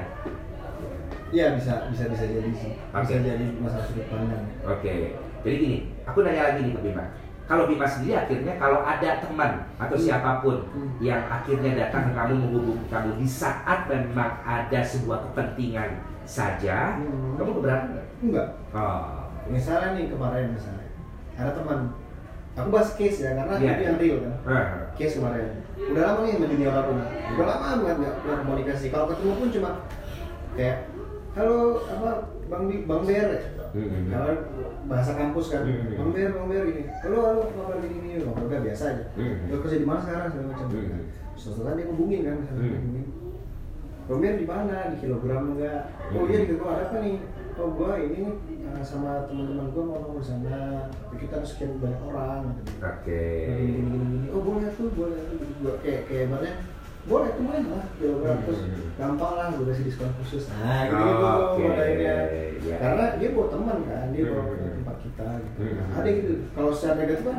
[1.30, 3.26] Iya bisa bisa bisa jadi sih bisa Oke.
[3.26, 5.18] jadi masalah sudut pandang Oke.
[5.42, 7.04] Jadi gini, aku nanya lagi nih ke Bima.
[7.44, 10.04] Kalau Bima sendiri akhirnya kalau ada teman atau Hmm.
[10.08, 10.90] siapa pun Hmm.
[10.98, 15.90] yang akhirnya datang ke kamu menghubungi kamu di saat memang ada sebuah kepentingan
[16.24, 17.36] saja, Hmm.
[17.36, 18.06] kamu keberatan nggak?
[18.24, 20.83] enggak Oh, misalnya nih kemarin misalnya
[21.34, 21.80] ada teman
[22.54, 23.70] aku bahas case ya karena Iya.
[23.72, 24.34] itu yang real kan.
[24.46, 25.46] Eh, case kemarin.
[25.74, 26.90] Udah lama nih sama junior aku
[27.34, 29.70] udah lama banget nggak nggak komunikasi kalau ketemu pun cuma
[30.54, 30.76] kayak
[31.34, 32.10] halo apa
[32.46, 33.30] bang bang Ber.
[33.74, 34.06] Mm-mm.
[34.06, 34.30] kalau
[34.86, 35.98] bahasa kampus kan Hmm.
[35.98, 36.82] bang Ber bang Ber ini.
[37.00, 39.04] Halo halo apa kabar gini gini ngobrol udah biasa aja.
[39.12, 39.36] Hmm.
[39.50, 40.26] lo kerja di mana sekarang?
[40.30, 40.66] segala macam.
[40.70, 41.02] Hmm.
[41.34, 42.54] setelah dia hubungin kan Hmm.
[42.70, 43.06] hubungin.
[44.04, 44.76] Bang Ber di mana?
[44.86, 45.80] Di kilogram enggak?
[46.12, 47.16] Oh iya di kilogram ada apa nih
[47.54, 48.18] oh gua ini
[48.64, 52.72] uh, sama teman-teman gua mau di sana kita harus sekian banyak orang gitu.
[52.80, 53.24] Oke.
[53.46, 56.54] gini gini gini gini oh boleh tuh boleh tuh gitu gua kayak kayak ibaratnya
[57.04, 58.88] boleh tuh main lah kilogram terus Hmm.
[58.96, 62.16] gampang lah gue kasih diskon khusus nah gitu gitu Oke, modalnya
[62.58, 62.76] iya.
[62.80, 64.72] karena dia bawa teman kan dia bawa ke Hmm.
[64.80, 65.74] tempat kita gitu Hmm.
[65.76, 67.38] Nah, ada gitu kalau secara negatif kan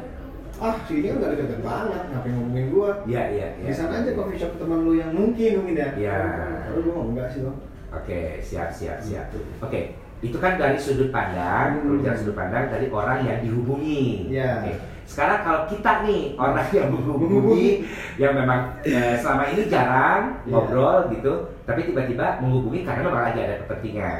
[0.55, 3.67] ah si ini kan gak deket banget ngapain ngomongin gua Iya, iya, iya.
[3.67, 6.15] di sana aja coffee shop teman lu yang mungkin mungkin ya Iya.
[6.63, 7.57] kalau gua enggak sih bang
[7.89, 9.31] Oke, siap, siap, siap.
[9.31, 9.39] Gitu.
[9.63, 11.99] Oke, itu kan dari sudut pandang, Hmm.
[11.99, 14.31] bicara sudut pandang dari orang yang dihubungi.
[14.31, 14.63] Iya.
[14.63, 14.73] Oke.
[15.05, 17.85] Sekarang kalau kita nih orang yang menghubungi,
[18.17, 20.49] yang memang eh, selama ini jarang Iya.
[20.49, 24.19] ngobrol gitu, tapi tiba-tiba menghubungi karena memang lagi ada kepentingan.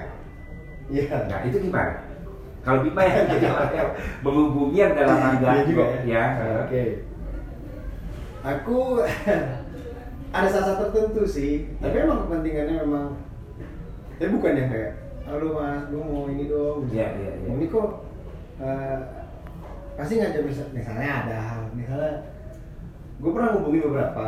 [0.86, 1.98] iya Nah itu gimana?
[2.62, 3.90] Kalau Bima yang jadi orang yang
[4.22, 6.24] menghubungi yang dalam Iya enggak juga ya.
[6.66, 6.84] oke
[8.46, 8.78] aku
[10.36, 13.08] ada saat-saat tertentu sih tapi emang kepentingannya memang
[14.18, 14.92] tapi bukan yang kayak
[15.26, 15.82] halo mas.
[15.90, 16.86] Gue mau ini dong.
[16.86, 17.50] Iya, iya, iya.
[17.58, 18.06] ini kok
[18.62, 19.00] eh,
[19.98, 22.14] pasti ngajak misal, misalnya ada hal misalnya
[23.18, 24.26] gue pernah ngubungin beberapa.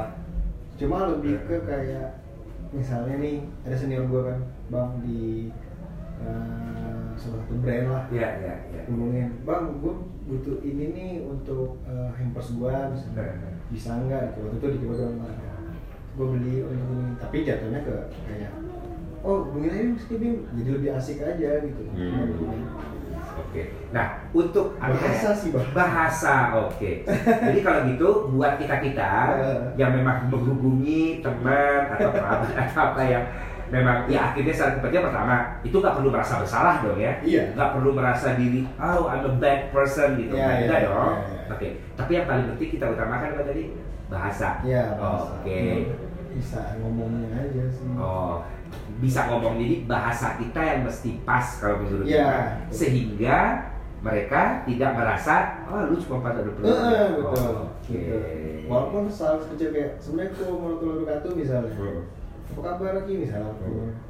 [0.77, 2.17] Cuma lebih ke kayak
[2.73, 4.39] misalnya nih ada senior gue kan
[4.73, 5.21] bang di
[6.17, 8.03] eh, salah satu brand lah.
[8.09, 8.81] Iya, iya, iya.
[8.89, 9.93] ngomongin bang gue
[10.27, 14.33] butuh ini nih untuk uh, hampers gue misalnya bisa nggak?
[14.33, 15.13] Gitu waktu itu di kilogram
[16.17, 17.13] gue beli untuk ini.
[17.21, 18.51] Tapi jatuhnya ke kayak
[19.25, 21.81] oh mungkin aja meski bim jadi lebih asik aja gitu.
[21.93, 22.65] Hmm.
[23.37, 23.69] Oke.
[23.93, 25.67] Nah, untuk bahasa sih bang.
[25.71, 26.91] Bahasa oke.
[27.21, 29.11] Jadi kalau gitu buat kita kita
[29.77, 33.23] yang memang menghubungi teman atau kerabat atau apa yang
[33.67, 37.13] memang ya akhirnya saat kepentingan pertama itu nggak perlu merasa bersalah dong ya.
[37.21, 37.43] Iya.
[37.53, 40.33] nggak perlu merasa diri oh I'm a bad person gitu.
[40.33, 40.97] Iya, iya, enggak iya, dong.
[40.97, 41.53] iya, iya.
[41.53, 41.67] oke.
[41.99, 43.63] Tapi yang paling penting kita utamakan apa tadi?
[44.07, 44.49] Bahasa.
[44.63, 45.35] Iya, Oh, bahasa.
[45.43, 45.59] oke.
[46.37, 47.87] Bisa ngomongnya aja sih.
[47.99, 48.39] Oh
[48.97, 52.25] bisa ngomong jadi bahasa kita yang mesti pas kalau menurut Iya.
[52.65, 53.37] kita sehingga
[53.97, 55.35] mereka tidak merasa
[55.65, 58.15] oh lu cuma pada Eh, eh, betul Oh, Gitu.
[58.67, 62.03] walaupun salah kecil kayak assalamualaikum warahmatullahi wabarakatuh misalnya Hmm.
[62.47, 63.53] apa kabar lagi misalnya.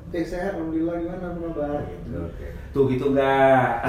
[0.07, 2.47] Eh sehat alhamdulillah gimana kabar gitu Oke.
[2.71, 3.83] Tuh gitu enggak.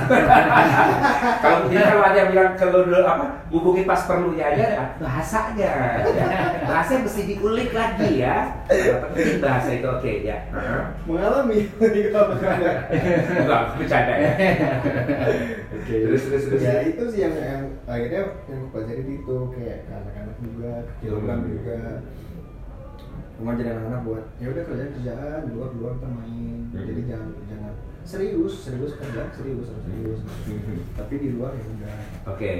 [1.45, 4.67] kalau jadi kalau ada yang bilang kalau dulu apa hubungin pas perlunya aja
[4.99, 5.73] bahasanya.
[6.03, 6.41] Ya.
[6.71, 8.51] Bahasa yang mesti diulik lagi ya.
[8.67, 10.39] Penting bahasa itu oke ya.
[10.51, 10.83] Heeh.
[11.07, 11.59] mengalami
[13.39, 14.33] Enggak bercanda ya.
[15.71, 15.95] Oke.
[16.03, 16.61] Terus, terus, terus.
[16.67, 21.79] Ya itu sih yang yang akhirnya yang aku pelajari itu kayak anak-anak juga, kilogram juga.
[23.39, 26.59] Ngajarin anak-anak buat ya udah kerjaan kerjaan, di luar luar kita main.
[26.69, 26.85] Hmm.
[26.85, 27.73] Jadi jangan jangan
[28.03, 30.19] serius, serius kerja, serius harus serius.
[30.27, 30.79] Hmm.
[30.99, 31.97] Tapi di luar ya udah.
[32.35, 32.55] Oke.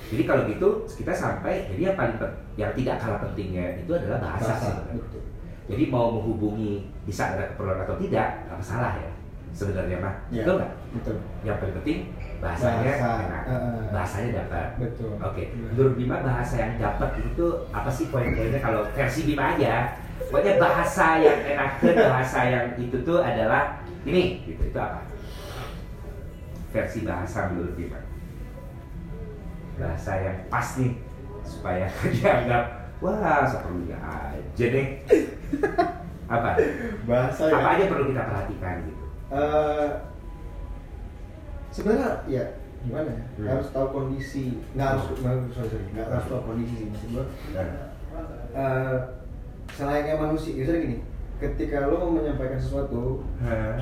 [0.00, 2.16] Jadi kalau gitu kita sampai jadi yang paling
[2.56, 4.72] yang tidak kalah pentingnya itu adalah bahasa, sih.
[4.96, 5.22] betul.
[5.70, 9.10] Jadi mau menghubungi bisa ada keperluan atau tidak, nggak masalah ya.
[9.50, 10.72] Sebenarnya mah, Ya, betul nggak?
[10.94, 11.16] Betul.
[11.42, 11.98] Yang paling penting
[12.40, 13.82] bahasanya Bahasa, enak, eh.
[13.92, 14.66] bahasanya dapat.
[14.80, 15.12] Betul.
[15.20, 15.66] Oke, Iya.
[15.68, 19.74] menurut Bima bahasa yang dapat itu apa sih poin-poinnya kalau versi Bima aja?
[20.28, 25.00] Pokoknya bahasa yang enak bahasa yang itu tuh adalah ini, gitu itu apa?
[26.70, 27.98] Versi bahasa menurut Bima.
[29.80, 30.92] Bahasa yang pas nih
[31.42, 32.64] supaya dianggap
[33.00, 34.86] wah seperlunya aja nih.
[36.34, 36.50] apa?
[37.08, 39.04] Bahasa Apa yang aja perlu kita perhatikan gitu?
[39.30, 39.88] Eh,
[41.70, 42.44] sebenarnya ya
[42.80, 43.46] gimana ya Hmm.
[43.46, 47.24] harus tahu kondisi nggak harus nggak sorry sorry nggak harus tahu kondisi sih maksud gua
[48.50, 48.96] eh,
[49.72, 50.96] selayaknya manusia misalnya gini
[51.36, 53.74] ketika lo mau menyampaikan sesuatu eh,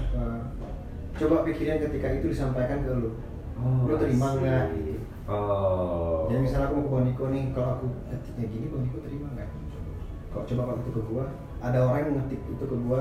[1.14, 3.12] coba pikirin ketika itu disampaikan ke lo
[3.58, 6.24] Oh, lo terima nggak gitu Oh.
[6.24, 9.26] jadi misalnya aku mau ke Bang Niko nih kalau aku ngetiknya gini Bang Niko terima
[9.34, 9.48] nggak
[10.28, 11.24] kalau coba kalau itu ke gua
[11.58, 13.00] ada orang yang ngetik itu ke gua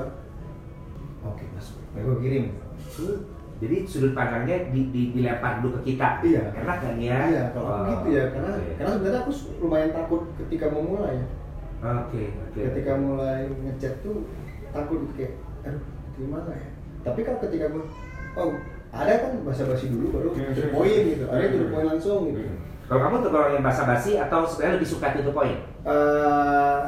[1.22, 2.44] oke mas baik gua kirim
[3.58, 6.22] Jadi sudut pandangnya di, di, dilempar dulu ke kita.
[6.22, 6.46] Iya.
[6.54, 7.18] Enak kan ya?
[7.26, 8.70] iya kalau aku Oh, gitu ya karena oke.
[8.78, 11.02] karena sebenarnya aku lumayan takut ketika mau
[11.78, 12.58] ya Oke, oke.
[12.60, 14.26] ketika mulai ngechat tuh
[14.68, 16.68] takut gitu kayak aduh terima nggak ya
[17.00, 17.84] tapi kalau ketika gue
[18.34, 18.50] oh
[18.88, 20.48] ada kan basa-basi dulu baru Hmm.
[20.48, 22.58] to the point gitu ada yang to the point langsung gitu Hmm.
[22.88, 25.60] Kalau kamu tuh kalau yang basa-basi atau sebenarnya lebih suka to the point?
[25.84, 26.80] eh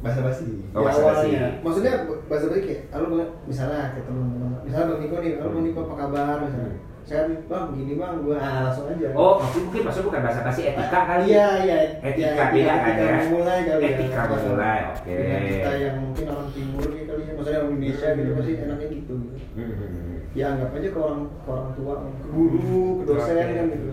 [0.00, 1.28] basa-basi Oh, Di basa-basi.
[1.30, 1.46] awalnya.
[1.62, 1.92] maksudnya
[2.26, 6.36] basa-basi kayak bang misalnya ke teman-teman misalnya bang Niko nih halo bang Niko apa kabar
[6.42, 6.90] misalnya Hmm.
[7.02, 11.00] Saya bang begini bang gue ah, langsung aja Oh, mungkin mungkin maksudnya bukan basa-basi etika
[11.02, 11.24] kali.
[11.28, 13.14] iya iya Etika iya, beda kan etika ya?
[13.26, 15.10] memulai kali Etika ya memulai, oke.
[15.12, 18.38] Dengan kita yang mungkin orang timur nih kali ya maksudnya orang Indonesia gitu Hmm.
[18.38, 20.16] pasti enaknya gitu gitu Hmm.
[20.32, 23.52] ya anggap aja ke orang ke orang tua ke guru ke dosen Oke.
[23.52, 23.86] kan gitu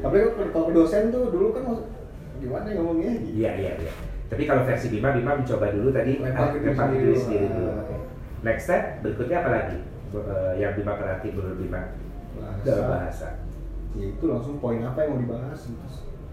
[0.00, 0.16] tapi
[0.48, 1.62] kalau ke dosen tuh dulu kan
[2.38, 3.92] gimana ya ngomongnya gitu Iya, iya, iya.
[4.26, 6.72] Tapi kalau versi Bima, Bima mencoba dulu tadi Lempar ah, ke diri
[7.12, 7.68] sendiri diri dulu.
[7.68, 8.00] Ah.
[8.40, 9.78] Next step berikutnya apa lagi?
[10.10, 11.92] Eh, yang Bima perhati menurut Bima
[12.34, 12.62] Bahasa.
[12.62, 13.28] dalam bahasa.
[13.92, 15.86] ya itu langsung poin apa yang mau dibahas gitu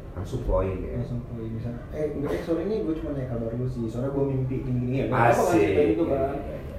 [0.09, 0.95] Langsung poin ya.
[0.95, 4.09] langsung poin misalnya eh enggak eh sore ini gue cuma nanya kabar lu sih soalnya
[4.09, 5.59] gue mimpi gini gini ya nggak apa-apa kan Asik.
[5.59, 6.77] cerita itu Iya, kan iya, iya, iya.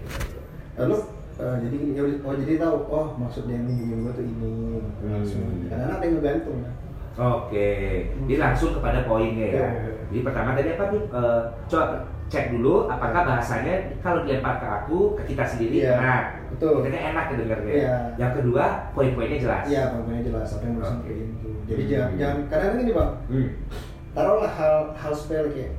[0.76, 0.96] lalu
[1.36, 4.52] eh, jadi gini ya oh jadi tahu oh maksudnya yang hubungin gue tuh ini
[5.02, 5.64] langsung Hmm.
[5.66, 6.74] karena ada yang ngegantung kan
[7.20, 7.68] Oke,
[8.22, 9.52] jadi langsung kepada poinnya ya.
[9.52, 9.92] Iya, iya.
[10.08, 11.02] Jadi pertama tadi apa tuh?
[11.04, 11.84] Eh, coba
[12.30, 16.22] cek dulu apakah bahasanya kalau dilempar ke aku ke kita sendiri Iya, enak.
[16.48, 16.74] betul.
[16.80, 17.72] Kita enak kedengarnya.
[17.74, 17.94] Iya.
[18.16, 19.64] Yang kedua poin-poinnya jelas.
[19.66, 20.80] iya poinnya jelas apa yang Oke.
[20.80, 21.90] disampaikan tuh jadi Hmm.
[21.90, 23.48] jangan jangan kadang gini bang Hmm.
[24.10, 25.72] taruhlah hal hal sepele kayak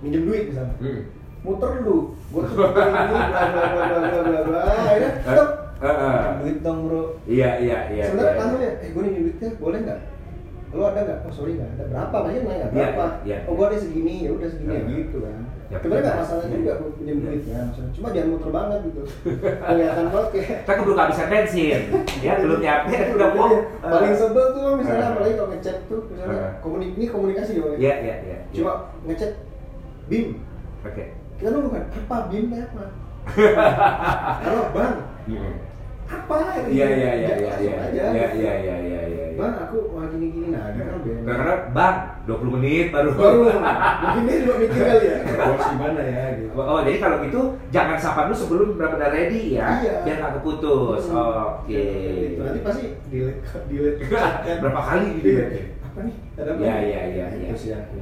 [0.00, 1.00] minjem duit misalnya Hmm.
[1.40, 6.22] muter dulu gue tuh bla bla bla bla bla bla bla akhirnya stop Eh, eh.
[6.40, 8.04] duit dong bro Iya, iya, iya.
[8.08, 8.40] sebenarnya iya.
[8.40, 10.00] langsung ya eh gue nih duitnya boleh nggak
[10.72, 13.38] lo ada nggak oh sorry nggak ada berapa nanya Iya, berapa iya.
[13.44, 14.94] oh gue ada segini ya udah segini ya Iya.
[14.96, 18.50] gitu kan Ya, sebenarnya nggak masalah juga gue pinjam duit kan maksudnya cuma jangan muter
[18.52, 19.00] banget gitu
[19.58, 21.80] kelihatan banget kayak Kita keburu kehabisan bensin.
[22.20, 23.54] ya, belum nyampe udah mau.
[23.80, 25.10] paling sebel tuh misalnya Eh.
[25.10, 26.50] apalagi kalau ngechat tuh misalnya Eh.
[26.60, 27.74] komunik ini komunikasi ya ya.
[27.74, 28.38] Iya, iya, iya.
[28.52, 28.72] cuma
[29.02, 29.30] ngechat
[30.04, 30.26] bim
[30.82, 31.04] Oke.
[31.34, 32.84] kita dulu kan apa bim teh apa
[34.38, 34.94] halo bang
[36.14, 36.22] Hmm.
[36.24, 37.72] apa Iya, iya, iya, iya, iya.
[37.82, 38.02] aja.
[38.14, 39.26] Iya, iya, iya, iya, iya.
[39.34, 41.20] bang aku mau gini gini nah gitu kan beda.
[41.26, 43.10] Karena bang, 20 menit baru.
[43.12, 47.40] baru mungkin dia juga mikir kali ya harus gimana ya gitu Oh, jadi kalau gitu
[47.68, 49.94] jangan sapa dulu sebelum benar-benar ready ya, Iya.
[50.06, 51.02] biar nggak keputus.
[51.10, 51.58] Hmm.
[51.58, 51.82] Oke.
[52.30, 54.32] Itu nanti pasti delete delete kan.
[54.62, 55.46] Berapa kali gitu ya?
[55.82, 57.50] apa nih ada apa Iya, iya, iya, iya.
[57.54, 57.94] sih aku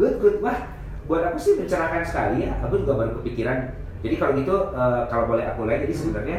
[0.00, 0.36] Good, good.
[0.40, 0.58] Wah,
[1.04, 2.56] buat aku sih mencerahkan sekali ya.
[2.64, 3.76] Aku juga baru kepikiran.
[3.98, 6.38] Jadi kalau gitu, eh, kalau boleh aku mulai, jadi sebenarnya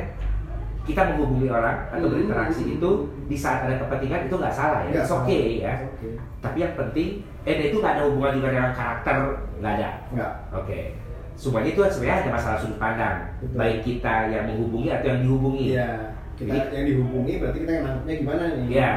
[0.90, 2.14] kita menghubungi orang atau Hmm.
[2.18, 2.90] berinteraksi itu
[3.30, 4.90] di saat ada kepentingan itu nggak salah ya.
[4.90, 5.74] Nggak It's okay ya.
[5.86, 6.10] Oke.
[6.42, 7.10] Tapi yang penting,
[7.46, 9.16] eh itu nggak ada hubungan juga dengan karakter,
[9.62, 9.90] nggak ada.
[10.10, 10.34] Enggak.
[10.50, 10.80] Oke.
[11.38, 13.16] Semuanya itu sebenarnya hanya masalah sudut pandang.
[13.40, 13.56] Betul.
[13.56, 15.64] Baik kita yang menghubungi atau yang dihubungi.
[15.72, 15.90] Iya.
[16.36, 18.66] Kita Jadi- yang dihubungi berarti kita yang nangkepnya gimana nih?
[18.72, 18.90] Iya.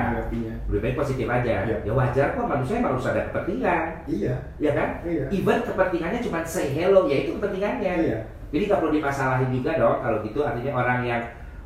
[0.70, 1.54] Lebih baik positif aja.
[1.66, 1.76] Iya.
[1.82, 3.82] Ya wajar kok manusia emang harus ada kepentingan.
[4.06, 4.34] Iya.
[4.58, 4.88] Ya kan?
[5.02, 5.24] Iya.
[5.28, 7.94] Even kepentingannya cuma say hello, ya itu kepentingannya.
[7.98, 8.18] Iya.
[8.52, 11.22] Jadi nggak perlu dimasalahin juga dong kalau gitu artinya orang yang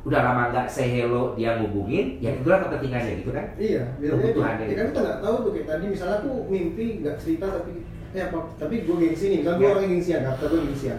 [0.07, 3.45] udah lama nggak say hello dia ngubungin, ya itulah kepentingannya gitu kan?
[3.59, 7.45] Iya, Kebutuhannya ya kan kita nggak tahu tuh kayak tadi misalnya aku mimpi nggak cerita
[7.51, 7.71] tapi
[8.15, 9.73] ya apa tapi gue gengsi nih, misalnya gue Iya.
[9.75, 10.97] orang yang gengsian, kata gue gengsian.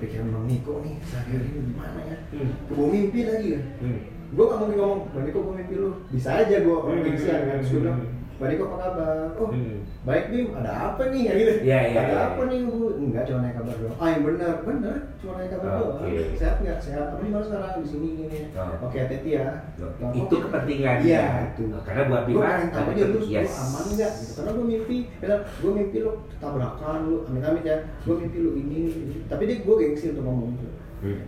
[0.00, 2.16] Pikiran bang Niko nih sehari-hari ini gimana ya?
[2.32, 2.50] Hmm.
[2.68, 3.64] Gue mimpi lagi kan.
[3.80, 4.00] Hmm.
[4.30, 5.90] Gue nggak mungkin ngomong, bang Niko gue mimpi lu.
[6.08, 7.04] Bisa aja gue orang Hmm.
[7.04, 7.56] gengsian kan.
[7.60, 8.00] Terus gue bilang,
[8.40, 9.16] bang Niko apa kabar?
[9.36, 9.84] Oh, Hmm.
[10.00, 11.22] baik Bim, ada apa nih?
[11.28, 11.52] Ya gitu.
[11.60, 12.20] Iya, iya, Ada iya.
[12.32, 12.76] apa nih bu?
[12.96, 13.96] Enggak, cuma nanya kabar doang.
[14.00, 15.98] Ah yang benar, benar, cuma nanya kabar doang.
[16.00, 16.20] Oke.
[16.40, 16.78] Sehat nggak?
[16.80, 17.06] Sehat.
[17.12, 18.38] Apa nih sekarang di sini gini?
[18.56, 18.84] Oh.
[18.88, 19.46] Oke, hati-hati ya.
[19.76, 20.44] Bang, Itu oke.
[20.48, 21.04] kepentingannya.
[21.04, 21.62] Iya, itu.
[21.84, 23.52] Karena buat Bima, tahu aja lu, yes.
[23.52, 24.12] lu aman nggak?
[24.16, 24.32] Gitu.
[24.32, 27.76] Karena gue mimpi, bilang gue mimpi lu tabrakan lu, amit-amit ya.
[28.08, 29.14] Gue mimpi lu ini, ini.
[29.28, 30.68] Tapi dia gue gengsi untuk ngomong itu.
[31.04, 31.20] Hmm.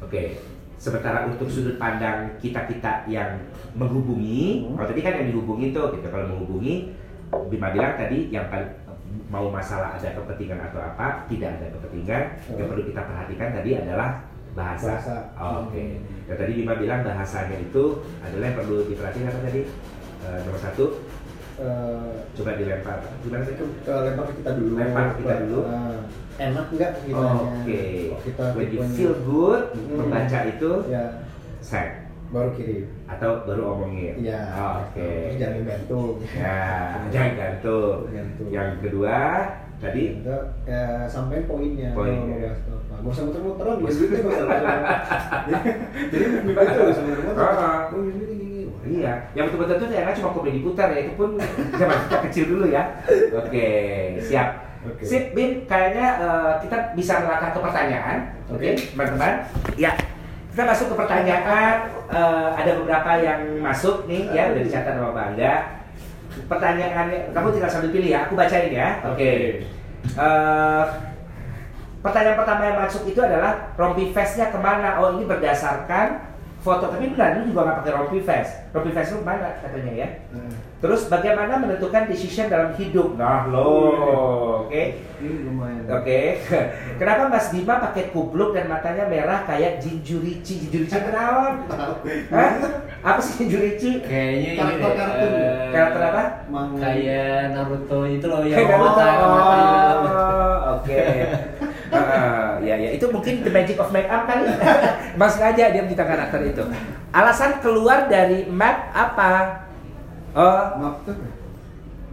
[0.00, 0.24] Oke.
[0.76, 3.40] Sementara untuk sudut pandang kita-kita yang
[3.72, 4.76] menghubungi, Hmm.
[4.76, 6.06] kalau tadi kan yang dihubungi tuh, gitu.
[6.06, 6.92] Kalau menghubungi,
[7.50, 8.70] Bima bilang tadi yang paling
[9.26, 12.22] mau masalah ada kepentingan atau apa, tidak ada kepentingan.
[12.54, 12.70] Yang Hmm.
[12.70, 14.08] perlu kita perhatikan tadi adalah
[14.54, 14.92] bahasa.
[14.94, 15.16] Bahasa.
[15.34, 15.80] Oh, Oke.
[15.80, 16.00] Hmm.
[16.28, 17.84] Dan tadi Bima bilang bahasanya itu
[18.20, 19.60] adalah yang perlu diperhatikan apa tadi?
[20.16, 20.86] Eh, nomor satu,
[21.56, 23.00] Eh, coba dilempar.
[23.24, 23.56] Gimana sih?
[23.56, 24.72] itu lempar kita dulu.
[24.76, 25.58] Lempar kita dulu.
[25.64, 25.96] Eh,
[26.38, 27.82] enak nggak gitu Oke.
[28.06, 29.96] Kalau kita When you feel good Hmm.
[29.98, 31.04] membaca itu, ya
[31.60, 32.04] send.
[32.26, 34.18] baru kirim atau baru omongin?
[34.18, 34.98] iya Oh, Oke.
[34.98, 36.58] terus jangan gantung Ya,
[37.08, 37.98] jangan gantung.
[38.08, 38.48] Gantung.
[38.50, 39.16] Yang kedua
[39.76, 41.94] tadi Itu ya, sampein poinnya.
[41.94, 42.18] Poinnya.
[42.18, 42.94] Mau ngebahas apa.
[42.96, 43.76] Gak usah usah muter-muteran.
[46.10, 47.44] Jadi mimpi itu gak usah muter-muter.
[47.46, 47.80] Ah.
[47.88, 48.62] Oh, ini ini ini.
[48.66, 51.30] Wah, Iya, yang betul-betul tuh ternyata cuma komedi diputar ya, itu pun
[51.72, 52.82] zaman kita kecil dulu ya.
[53.36, 53.68] Oke,
[54.20, 54.48] siap.
[54.86, 55.02] Oke.
[55.02, 58.18] Sip, Bin, kayaknya eh, kita bisa melangkah ke pertanyaan.
[58.46, 58.70] Oke, Oke.
[58.94, 59.32] teman-teman.
[59.74, 59.92] Ya,
[60.54, 61.90] kita masuk ke pertanyaan.
[62.06, 65.54] Eh, ada beberapa yang masuk nih, ya, udah dicatat sama Bangga.
[66.46, 68.88] Pertanyaannya, kamu tinggal sambil pilih ya, aku bacain ya.
[69.10, 69.32] Oke.
[70.06, 70.84] Eh,
[72.04, 75.02] pertanyaan pertama yang masuk itu adalah rompi festnya ke mana?
[75.02, 76.22] Oh, ini berdasarkan
[76.62, 76.94] foto.
[76.94, 78.70] Tapi benar, lu juga nggak pakai rompi vest.
[78.70, 80.08] Rompi vest lu ke mana katanya ya?
[80.30, 83.16] Nah, Terus bagaimana menentukan decision dalam hidup?
[83.16, 83.72] Nah, lo,
[84.68, 84.82] oke.
[85.16, 85.88] ini lumayan.
[85.88, 86.36] Oke.
[87.00, 90.68] Kenapa Mas Bima pakai kubluk dan matanya merah kayak Jinjurichi?
[90.68, 91.64] Jinjurichi kenaon?
[92.36, 92.52] Hah?
[93.00, 94.04] Apa sih Jinjurichi?
[94.04, 95.30] Kayaknya ini Karakter kartun.
[95.32, 96.24] eh, Karakter apa?
[96.76, 99.00] Kayak Naruto itu loh yang Kayak Naruto.
[99.00, 101.00] Oh, Oke.
[101.86, 104.42] Ah, ya ya itu mungkin the magic of make up kali.
[105.14, 106.66] Mas sengaja dia mencipta karakter itu.
[107.14, 109.64] Alasan keluar dari map apa?
[110.36, 111.16] Oh, Maaf tuh.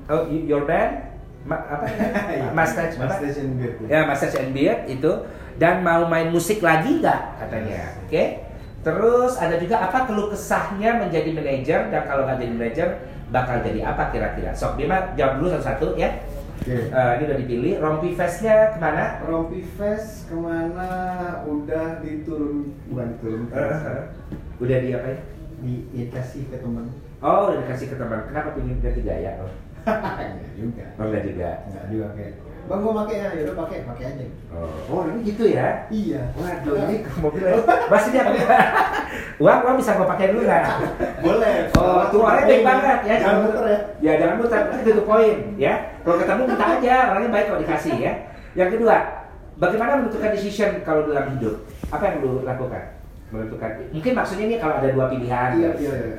[0.07, 1.11] oh your band?
[1.43, 1.85] Ma, apa?
[2.55, 3.19] Mas apa?
[3.19, 3.75] Station Beer.
[3.91, 5.11] Ya, Master and Beard itu
[5.59, 7.99] dan mau main musik lagi nggak katanya.
[8.07, 8.47] Oke.
[8.83, 12.87] Terus ada juga apa keluh kesahnya menjadi manajer dan kalau nggak jadi manajer
[13.27, 14.55] bakal jadi apa kira-kira?
[14.55, 16.23] Sok Bima jawab dulu satu-satu ya.
[16.63, 16.79] Oke.
[16.95, 17.73] Eh, ini udah dipilih.
[17.83, 19.19] Rompi Festnya ke mana?
[19.27, 20.87] Rompi Fest ke mana
[21.43, 23.41] udah diturun bukan diturun
[24.63, 25.19] udah di apa ya?
[25.63, 26.91] dikasih ke teman
[27.23, 28.19] Oh, udah dikasih ke teman.
[28.27, 29.39] Kenapa pilih ganti gaya?
[29.39, 29.47] Oh,
[29.83, 31.49] enggak juga oh enggak juga.
[31.67, 32.33] enggak juga kayak
[32.63, 35.67] bang gua pakai ya yaudah pakai pakai aja Oh, oh ini gitu ya?
[35.91, 37.43] iya Waduh, ini mobil
[37.91, 38.31] Mas ini apa?
[39.35, 40.63] uang, uang bisa gua pakai dulu nggak?
[41.19, 43.15] boleh Oh, tuh orangnya baik banget ya.
[43.19, 45.73] jangan muter ya Ya jangan muter, itu tuh poin ya.
[45.99, 48.13] Kalau ketemu minta aja, orangnya baik kalau dikasih ya.
[48.55, 48.95] Yang kedua,
[49.59, 51.55] bagaimana menentukan decision kalau dalam hidup?
[51.91, 52.83] Apa yang lu lakukan?
[53.35, 53.69] Menentukan.
[53.91, 55.49] Mungkin maksudnya ini kalau ada dua pilihan.
[55.59, 55.71] iya ya.
[55.75, 56.17] iya iya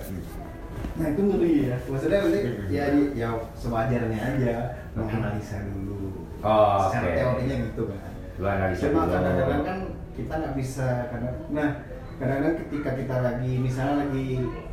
[0.94, 1.76] nah itu ngeri ya.
[1.84, 2.66] Maksudnya nanti Hmm.
[2.70, 4.54] ya di- ya sewajarnya aja.
[4.94, 6.22] Menganalisa dulu.
[6.38, 7.16] Oh, secara oke.
[7.18, 8.00] teorinya gitu kan.
[8.34, 9.78] Lu analisa cuma kadang-kadang kan
[10.14, 11.68] kita nggak bisa karena nah
[12.14, 14.26] kadang-kadang ketika kita lagi misalnya lagi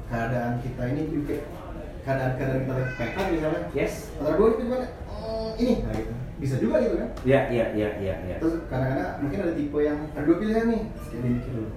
[0.05, 1.35] keadaan kita ini juga
[2.01, 3.61] keadaan-keadaan kita lagi PK misalnya.
[3.73, 3.93] Yes.
[4.17, 5.73] antara gue itu gimana "Hmm, ini.
[5.81, 6.13] Nah gitu.
[6.37, 7.09] Bisa juga gitu kan.
[7.21, 8.35] Ya, ya, ya, ya, ya.
[8.41, 10.81] terus kadang-kadang mungkin ada tipe yang ada dua pilihan nih
[11.13, 11.69] dia mikir dulu.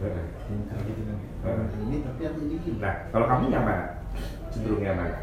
[0.00, 1.64] Yang gitu kan Heeh.
[1.82, 3.84] ini tapi jadi gini Nah, kalau kamu yang mana?
[4.50, 5.18] Cenderung yang mana?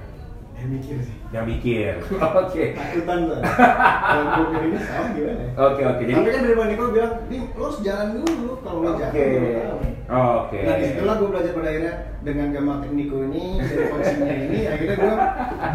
[0.57, 1.93] dia mikir sih Yang mikir.
[2.41, 2.63] Oke.
[2.73, 3.41] takutan lah
[4.41, 6.01] mikir ini salah gimana Oke, oke.
[6.01, 9.01] Jadi tapi kan dari Bang Niko bilang, Dim, lo harus jalan dulu kalau lo Oke.
[9.05, 10.59] jalan lo tahu." Oke.
[10.63, 14.95] Nah di situlah gue belajar pada akhirnya dengan gamma tekniko ini, dari coachingnya ini, akhirnya
[14.97, 15.15] gue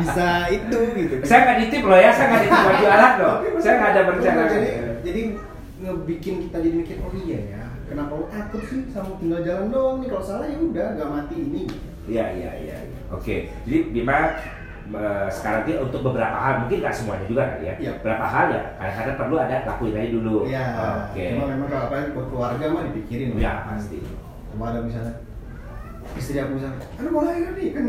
[0.03, 1.15] bisa itu gitu.
[1.23, 3.37] Saya nggak ditip loh ya, saya nggak ditip buat jualan loh.
[3.61, 4.43] Saya nggak ada berencana.
[4.49, 4.69] Jadi,
[5.05, 5.23] jadi
[5.83, 9.97] ngebikin kita jadi mikir, oh iya ya, kenapa lo takut sih sama tinggal jalan doang
[10.01, 10.09] nih?
[10.09, 11.63] Kalau salah ya udah, gak mati ini.
[12.09, 12.77] Iya, iya, iya.
[12.89, 12.99] iya.
[13.13, 13.53] Oke.
[13.69, 14.35] Jadi Bima
[14.93, 17.75] eh, sekarang ini untuk beberapa hal, mungkin nggak semuanya juga kali ya.
[17.79, 17.91] Iya.
[18.01, 20.37] Beberapa hal ya, kadang-kadang perlu ada lakuin aja dulu.
[20.49, 20.65] Iya.
[21.07, 21.25] Oke.
[21.37, 23.29] Cuma memang kalau apa buat keluarga mah dipikirin.
[23.37, 23.99] Iya, pasti.
[24.51, 25.15] Cuma ada misalnya
[26.19, 27.85] istri aku misalnya, aduh mau lahir nih kan,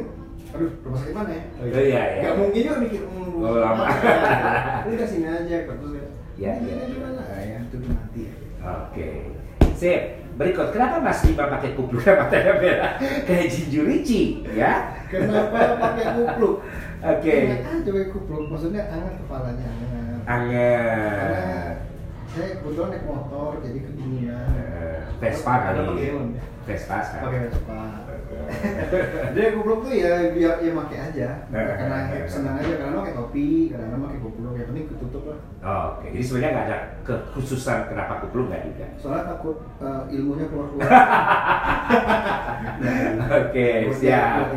[0.53, 1.43] aduh rumah sakit mana ya?
[1.57, 1.81] Oh, iya,
[2.13, 2.21] iya.
[2.21, 3.83] Gak mungkin juga mikir, rumah Oh, lama.
[3.89, 4.85] mana?
[4.93, 6.05] Udah sini aja, terus ya.
[6.37, 6.85] Iya, Ini iya.
[6.87, 7.21] di mana?
[7.25, 8.33] Ah, ya itu mati ya.
[8.63, 9.32] Oke.
[9.83, 10.01] Sip.
[10.33, 12.91] Berikut, kenapa Mas Bima pakai kupluk dan matanya merah?
[13.27, 14.95] Kayak Jinjurichi, ya?
[15.11, 16.55] Kenapa pakai kupluk?
[17.03, 17.35] Oke.
[17.51, 19.69] Ingat aja pakai kupluk, maksudnya hangat kepalanya.
[20.25, 21.13] Anget.
[21.19, 21.53] Karena
[22.33, 24.47] saya kebetulan naik motor, jadi kedinginan.
[24.57, 26.01] Eh, Vespa kali.
[26.01, 26.11] ya?
[26.65, 27.21] Vespa kan?
[27.29, 27.79] Pakai Vespa.
[29.35, 31.27] Dia kupluk tuh ya biar ya pakai aja.
[31.49, 35.39] Karena senang aja, karena pakai topi, kadang-kadang pakai kupluk, yang penting ketutup lah.
[35.63, 38.85] Oke, jadi sebenarnya nggak ada kekhususan kenapa kupluk nggak juga.
[38.97, 40.89] Soalnya takut eh, ilmunya keluar-keluar.
[43.43, 44.47] Oke, Takut siap.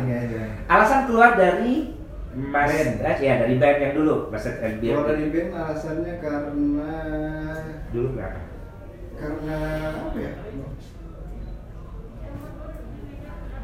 [0.67, 1.97] Alasan keluar dari
[2.37, 3.01] Mas, Band.
[3.01, 6.93] eh, ya dari band yang dulu, Mas and Keluar dari band alasannya karena
[7.89, 8.39] dulu kenapa?
[9.17, 9.57] karena
[9.97, 10.31] apa ya?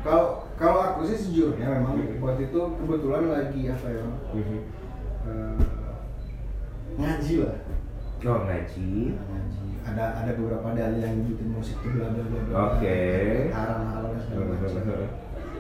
[0.04, 2.20] Kalau kalau aku sih sejujurnya memang Mhm.
[2.20, 4.04] waktu itu kebetulan lagi apa ya?
[5.24, 5.56] eh,
[7.00, 7.58] ngaji lah.
[8.24, 8.92] Oh ngaji.
[9.16, 9.66] ngaji.
[9.84, 12.54] Ada ada beberapa dalil yang bikin musik itu bla bla bla bla.
[12.76, 13.00] Oke.
[13.52, 15.12] Haram halal dan segala macam.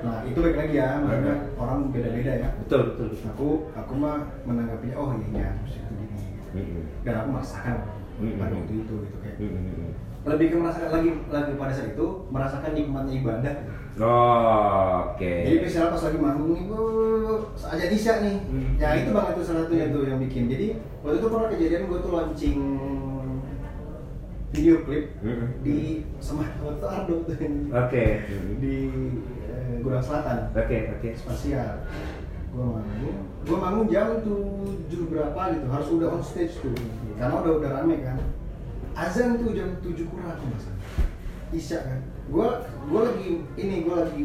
[0.03, 2.49] Nah itu baik lagi ya, maksudnya orang beda-beda ya.
[2.59, 3.07] Betul betul.
[3.31, 6.19] Aku aku mah menanggapinya oh iya iya musik itu gini.
[6.51, 6.83] Mhm.
[7.07, 7.77] Dan aku merasakan.
[8.13, 8.37] Hmm.
[8.37, 9.89] pada waktu itu gitu kayak Hmm.
[10.23, 13.55] Lebih ke merasakan lagi lagi pada saat itu merasakan nikmatnya ibadah.
[13.93, 15.33] Oh, oke.
[15.45, 16.63] Jadi misalnya pas lagi manggung nih,
[17.61, 18.37] aja Isya nih.
[18.41, 18.71] Hmm.
[18.79, 20.49] Ya itu bang itu salah satunya tuh yang bikin.
[20.49, 20.67] Jadi
[21.03, 22.59] waktu itu pernah kejadian gue tuh launching
[24.53, 25.49] video klip Hmm.
[25.65, 27.35] di Semarang waktu Ardo tuh
[27.73, 28.05] Oke.
[28.61, 28.75] di
[29.49, 31.09] eh, Gurang Selatan Oke, oke.
[31.17, 31.83] spasial.
[32.53, 33.17] Gue manggung,
[33.49, 36.69] gue manggung jam tujuh berapa gitu, harus udah on stage tuh,
[37.17, 38.17] karena udah udah rame kan.
[38.93, 40.65] Azan tuh jam tujuh kurang tuh mas.
[41.49, 41.99] Isya kan.
[42.29, 43.27] Gue gue lagi
[43.57, 44.23] ini gue lagi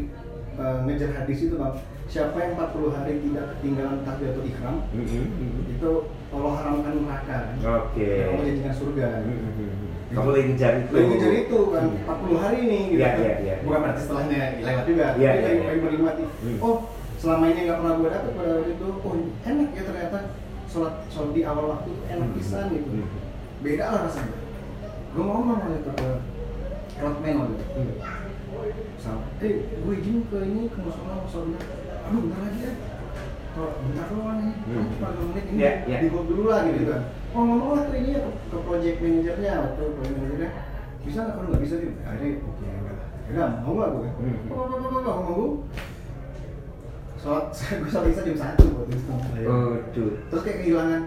[0.55, 1.75] eh, ngejar hadis itu bang.
[2.09, 5.69] Siapa yang 40 hari tidak ketinggalan takbiratul ihram Hmm.
[5.69, 5.91] itu
[6.33, 7.57] Allah haramkan neraka kan.
[7.61, 8.09] Oke.
[8.25, 9.05] Allah jadikan surga.
[9.13, 9.23] kan.
[9.29, 9.73] Hmm.
[10.09, 10.93] Kamu lagi ngejar itu.
[10.97, 12.97] Lagi ngejar itu kan 40 hari nih gitu.
[12.97, 13.21] Iya, kan.
[13.21, 13.55] iya, iya.
[13.61, 15.07] Bukan berarti setelahnya lewat juga.
[15.17, 15.69] Iya, Tapi iya, lagi iya.
[15.69, 16.25] lagi menikmati.
[16.25, 16.59] Hmm.
[16.65, 16.77] Oh,
[17.21, 18.89] selama ini nggak pernah gue dapet pada waktu itu.
[19.01, 19.15] Oh,
[19.45, 20.19] enak ya ternyata
[20.69, 22.89] sholat sholat di awal waktu itu enak pisan gitu.
[23.61, 24.37] Beda lah rasanya.
[25.15, 26.09] Gue ngomong waktu itu ke
[27.01, 27.65] roadman waktu itu.
[27.73, 27.93] Hmm.
[28.99, 31.59] Sama, eh gue izin ke ini ke musola musola.
[32.09, 32.73] Aduh bentar lagi ya.
[33.49, 34.87] Kalau bentar doang nih, Hmm.
[34.95, 35.99] cuma dua menit ini Iya, iya.
[36.05, 37.03] di hold dulu lah gitu kan.
[37.35, 40.51] Oh ngomong lah ke ini ya ke, ke project manajernya atau project manajernya
[41.03, 41.35] bisa nggak?
[41.35, 43.07] Kalau nggak bisa sih, akhirnya oke enggak lah.
[43.25, 44.09] Ya udah mau nggak gue?
[44.09, 44.37] Hmm.
[44.49, 45.55] Oh, oh, oh, oh, ngomong.
[47.19, 49.13] Sholat, gue sholat isya jam satu waktu itu.
[49.51, 50.11] Oh, tuh.
[50.31, 51.03] Terus kayak kehilangan.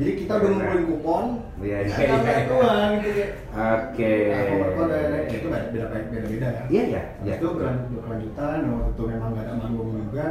[0.00, 1.24] Jadi kita udah ngumpulin kupon,
[1.60, 2.42] Iya, iya, iya.
[2.48, 3.22] doang gitu.
[3.52, 4.14] Oke.
[4.32, 6.62] Nah, itu beda beda beda ya.
[6.72, 7.34] Iya, iya, iya.
[7.36, 10.26] Itu berkelanjutan, waktu itu memang nggak ada manggung juga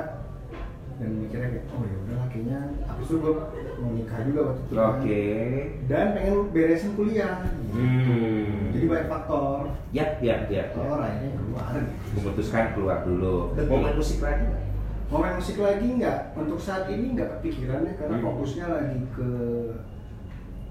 [0.99, 3.34] dan mikirnya kayak oh ya udah kayaknya habis itu gue
[3.80, 4.84] mau nikah juga waktu itu kan.
[4.91, 5.24] Oke.
[5.88, 7.36] dan pengen beresin kuliah
[7.72, 8.76] Hmm.
[8.76, 10.67] jadi banyak faktor Yap, yap, yap.
[10.67, 10.76] yap.
[10.76, 13.36] faktor akhirnya keluar gitu Memutuskan keluar dulu.
[13.55, 14.63] Main musik lagi nggak?
[15.10, 18.26] Mau main musik lagi nggak untuk saat ini nggak kepikirannya karena Hmm.
[18.26, 19.30] fokusnya lagi ke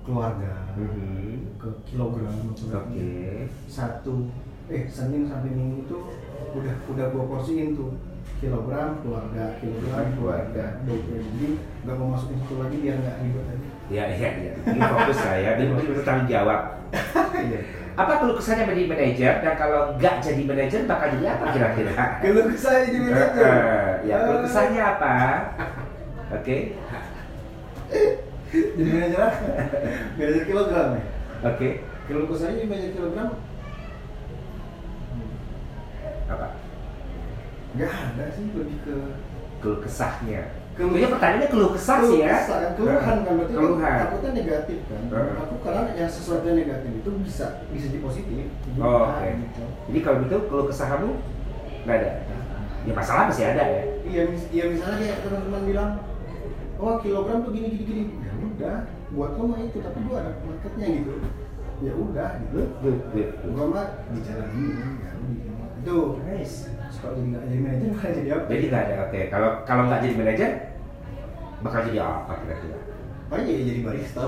[0.03, 1.59] keluarga Mhm.
[1.59, 3.11] ke kilogram Oke.
[3.66, 4.30] satu
[4.68, 6.07] eh senin sampai minggu tuh
[6.55, 7.99] udah udah gua porsiin tuh
[8.39, 10.64] kilogram keluarga kilogram Keluarga.
[10.86, 11.49] keluarga jadi
[11.82, 14.53] nggak mau masukin situ lagi biar nggak ribet aja Iya, iya, iya.
[14.68, 15.57] Ini fokus saya.
[15.57, 16.61] Ini bertanggung jawab.
[17.99, 21.92] Apa keluh kesahnya menjadi manajer dan kalau nggak jadi manajer bakal jadi apa kira-kira?
[22.22, 23.55] kalau saya jadi manajer
[24.07, 25.14] ya, keluh kesahnya apa?
[26.38, 26.57] Oke.
[28.55, 29.38] jadi manajer apa
[30.14, 31.03] manajer kilogram ya
[31.42, 31.68] Oke.
[32.07, 33.28] kalau kesanya jadi manajer kilogram
[36.28, 36.46] Apa?
[37.74, 38.96] nggak ada sih lebih ke
[39.59, 40.55] Keluh kesahnya.
[40.78, 42.38] Kayaknya pertanyaannya keluh kesah sih ya.
[42.38, 43.96] kesah kan keluhan kan berarti kan Keluhan.
[43.98, 45.30] takutnya negatif kan Eh.
[45.36, 48.46] aku karena yang sesuatu yang negatif itu bisa bisa jadi positif
[48.78, 49.26] Oh, oke.
[49.26, 49.62] gitu.
[49.90, 51.10] Jadi kalau gitu keluh kesah kamu
[51.82, 52.10] nggak ada.
[52.86, 53.82] Ya masalah masih ada ya.
[54.06, 55.90] Iya, mis- iya misalnya kayak teman-teman bilang,
[56.76, 58.02] oh kilogram tuh gini gini gini.
[58.22, 58.76] Ya udah,
[59.10, 61.12] buat lo mah itu, tapi gua ada marketnya gitu.
[61.80, 62.54] Ya udah gitu.
[62.54, 63.30] Good, good, good.
[63.50, 65.10] Gua mah di jalan ini, ya.
[65.76, 65.98] Itu.
[66.22, 66.56] Nice.
[66.98, 68.44] Kalau jadi nggak jadi manajer, nggak jadi apa?
[68.48, 68.94] Jadi nggak ada.
[69.04, 69.20] Oke.
[69.28, 70.50] Kalau kalau nggak jadi manajer,
[71.61, 72.78] bakal jadi apa kira-kira?
[73.28, 74.20] Paling jadi jadi barista.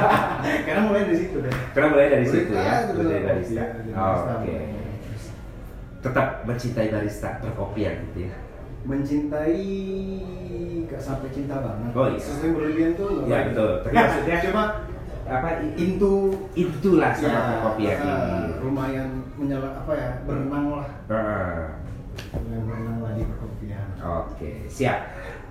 [0.66, 1.54] Karena mulai dari situ deh.
[1.70, 2.74] Karena mulai dari Barista, situ ya.
[2.88, 3.54] Mulai dari barista.
[3.54, 4.16] ya, Oh.
[4.34, 4.56] Oke.
[6.02, 8.32] Tetap mencintai barista perkopian gitu ya.
[8.82, 9.62] Mencintai
[10.84, 11.90] gak sampai cinta banget.
[11.92, 12.18] Oh, iya.
[12.18, 13.08] Sesuatu yang berlebihan tuh.
[13.16, 13.70] nggak Ya betul.
[13.80, 14.64] Tapi maksudnya cuma
[15.22, 15.48] apa?
[15.62, 16.12] i- into
[16.52, 18.10] Itulah sama ya, perkopian ah,
[18.42, 18.50] ini.
[18.58, 21.78] lumayan menyala apa ya berenang lah Ah.
[22.42, 24.98] yang berenang lah di perkopian Oke, siap.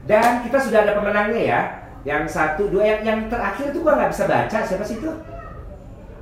[0.09, 1.61] Dan kita sudah ada pemenangnya ya.
[2.01, 4.57] Yang satu, dua, yang, yang terakhir itu gua nggak bisa baca.
[4.65, 5.11] Siapa sih itu?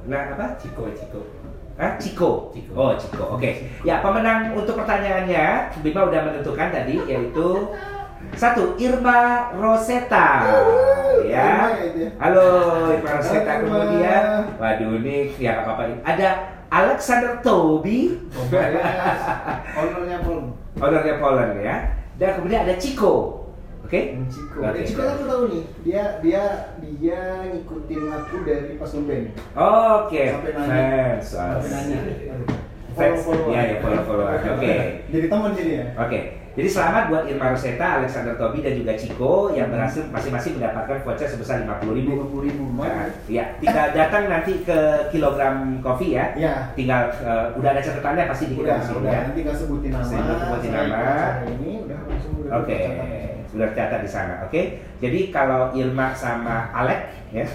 [0.08, 0.60] Nah, apa?
[0.60, 1.22] Ciko, Ciko.
[1.80, 1.96] Hah?
[1.96, 2.52] Ciko.
[2.52, 2.72] Ciko.
[2.76, 3.40] Oh, Ciko.
[3.40, 3.72] Oke.
[3.88, 7.72] Ya, pemenang untuk pertanyaannya, Bima udah menentukan tadi, yaitu
[8.36, 10.44] satu Irma Rosetta.
[10.44, 11.72] Irma Ya.
[12.20, 12.48] Halo,
[12.92, 13.52] Irma Rosetta.
[13.64, 13.80] Halo, Irma.
[13.80, 14.24] Kemudian,
[14.60, 16.04] waduh ini ya apa-apa.
[16.04, 16.30] Ada
[16.70, 18.78] Alexander Toby, oh bias
[19.74, 21.76] ownernya Pol ownernya Poland ya.
[22.20, 23.39] Dan kemudian ada Ciko.
[23.90, 24.02] Oke?
[24.30, 24.70] Ciko Oke.
[24.72, 26.44] Eh, Ciko aku tahu nih dia dia
[26.94, 29.26] dia ngikutin aku dari pas ngeband
[29.58, 30.78] Oke, Sampai nanya.
[31.18, 31.26] fans.
[31.26, 31.98] sampai nanya
[32.92, 33.18] Fans.
[33.20, 34.50] follow Iya, ya follow-follow aja.
[34.54, 34.74] Oke.
[35.08, 36.20] jadi teman sini ya Oke,
[36.52, 41.26] jadi selamat buat Irma Rosetta, Alexander Tobi dan juga Ciko yang berhasil masing-masing mendapatkan voucher
[41.28, 42.10] sebesar 50.000 ribu.
[42.12, 44.78] lima puluh ribu Nah, lumayan ya, tinggal datang nanti ke
[45.10, 46.30] kilogram kopi ya.
[46.36, 49.22] ya Tinggal eh, udah ada catatannya pasti di udah sini udah ya.
[49.26, 51.02] nanti nggak sebutin nama Sebut- sebutin nama.
[51.48, 53.39] ini udah langsung udah Oke, tercatat.
[53.50, 54.34] Sudah tercatat di sana.
[54.44, 54.62] Oke,
[54.98, 57.46] jadi kalau Irma sama Alek ya,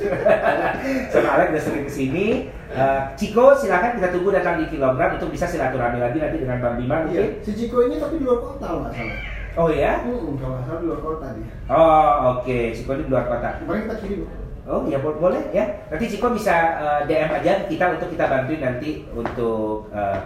[1.12, 2.26] sama Alek udah sering ke sini.
[2.68, 6.74] Eh, Ciko silakan kita tunggu datang di kilogram untuk bisa silaturahmi lagi nanti dengan Bang
[6.74, 7.28] Bima Iya, mungkin.
[7.40, 9.18] si Ciko ini tapi di luar kota nggak salah.
[9.54, 10.02] Oh ya?
[10.02, 11.48] Hmm, kalau nggak salah di luar kota dia.
[11.70, 13.48] Oh oke, Ciko ini di luar kota.
[13.62, 14.20] Kemarin kita kirim.
[14.64, 15.64] Oh ya bo- boleh ya.
[15.86, 20.18] Nanti Ciko bisa eh, DM aja kita untuk kita bantuin nanti untuk eh,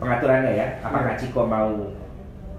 [0.00, 0.66] pengaturannya ya.
[0.80, 1.68] Apakah Ciko mau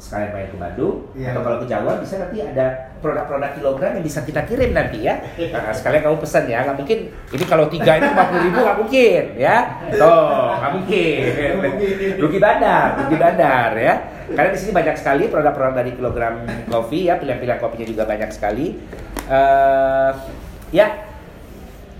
[0.01, 1.29] sekalian main ke Bandung Iya.
[1.29, 5.21] atau kalau ke Jawa bisa nanti ada produk-produk kilogram yang bisa kita kirim nanti ya.
[5.53, 6.65] Nah, sekalian kamu pesan ya.
[6.65, 9.57] Nggak mungkin ini kalau tiga itu 50 ribu nggak mungkin ya.
[9.93, 10.25] Tuh
[10.57, 11.19] nggak mungkin.
[12.17, 13.95] Rugi bandar, rugi bandar ya.
[14.31, 16.33] Karena di sini banyak sekali produk-produk dari kilogram
[16.65, 17.21] kopi ya.
[17.21, 18.73] Pilihan-pilihan kopinya juga banyak sekali.
[19.29, 20.11] Eh,
[20.73, 20.87] ya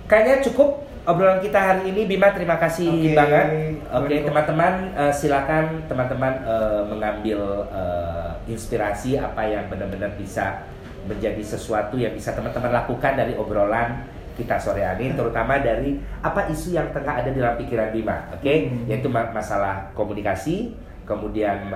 [0.04, 3.10] kayaknya cukup obrolan kita hari ini Bima terima kasih Oke.
[3.12, 3.46] banget
[3.90, 4.26] oke Welcome.
[4.30, 10.62] teman-teman eh, silakan teman-teman eh, mengambil eh, inspirasi apa yang benar-benar bisa
[11.02, 16.72] menjadi sesuatu yang bisa teman-teman lakukan dari obrolan kita sore hari terutama dari apa isu
[16.72, 18.86] yang tengah ada di dalam pikiran Bima oke Hmm.
[18.86, 20.70] yaitu ma- masalah komunikasi
[21.02, 21.66] kemudian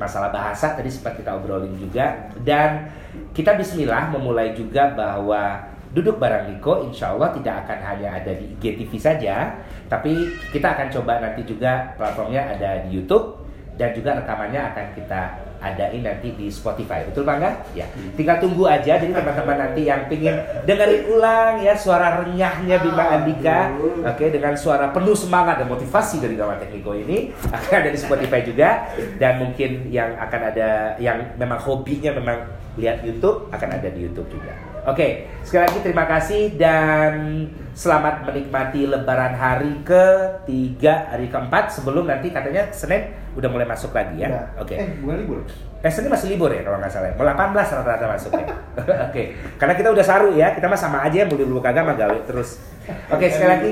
[0.00, 2.88] masalah bahasa tadi sempat kita obrolin juga dan
[3.36, 5.60] kita Bismillah memulai juga bahwa
[5.92, 9.60] duduk bareng Niko insya Allah tidak akan hanya ada di IGTV saja
[9.92, 10.16] tapi
[10.52, 13.44] kita akan coba nanti juga platformnya ada di YouTube
[13.76, 15.20] dan juga rekamannya akan kita
[15.62, 17.06] adain nanti di Spotify.
[17.06, 17.86] Betul bangga ya.
[18.18, 18.98] Tinggal tunggu aja.
[18.98, 20.34] Jadi teman-teman nanti yang pingin
[20.66, 23.70] dengerin ulang ya suara renyahnya Bima Andika
[24.02, 28.42] oke dengan suara penuh semangat dan motivasi dari Gawat Tekniko ini akan ada di Spotify
[28.42, 28.90] juga.
[29.16, 32.42] Dan mungkin yang akan ada yang memang hobinya memang
[32.74, 38.82] lihat YouTube akan ada di YouTube juga Oke, sekali lagi terima kasih dan selamat menikmati
[38.90, 44.34] Lebaran hari ketiga, hari keempat sebelum nanti katanya Senin udah mulai masuk lagi ya.
[44.34, 44.46] Udah.
[44.58, 44.74] Oke.
[44.74, 45.38] Eh, bukan libur.
[45.86, 47.08] Eh, Senin masih libur ya kalau nggak salah.
[47.10, 47.14] ya?
[47.14, 48.46] Mau 18 rata-rata masuknya.
[49.06, 49.22] Oke.
[49.54, 52.58] Karena kita udah saru ya, kita mah sama aja mau libur kagak mah gawe terus.
[52.82, 53.70] Oke, sekali lagi.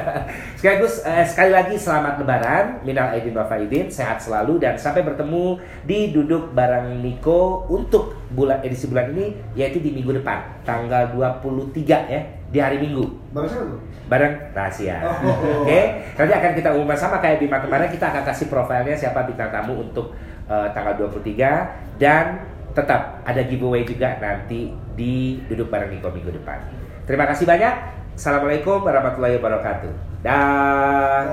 [0.58, 2.64] sekali lagi eh, sekali lagi selamat lebaran.
[2.86, 8.62] Minal aidin wa faidin, sehat selalu dan sampai bertemu di duduk bareng Niko untuk bulan
[8.62, 13.66] edisi bulan ini yaitu di minggu depan, tanggal 23 ya, di hari Minggu Baru siapa
[13.66, 13.80] tuh?
[14.06, 15.02] bareng rahasia.
[15.02, 15.66] Oh.
[15.66, 15.80] Oke,
[16.14, 19.82] nanti akan kita umumkan sama kayak Bima kemarin kita akan kasih profilnya siapa bintang tamu
[19.82, 20.14] untuk
[20.46, 26.62] eh, tanggal 23 dan tetap ada giveaway juga nanti di duduk bareng Niko minggu depan.
[27.04, 28.03] Terima kasih banyak.
[28.14, 29.90] Assalamualaikum warahmatullahi wabarakatuh.
[30.22, 31.26] Dah.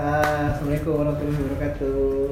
[0.50, 2.22] Assalamualaikum warahmatullahi wabarakatuh.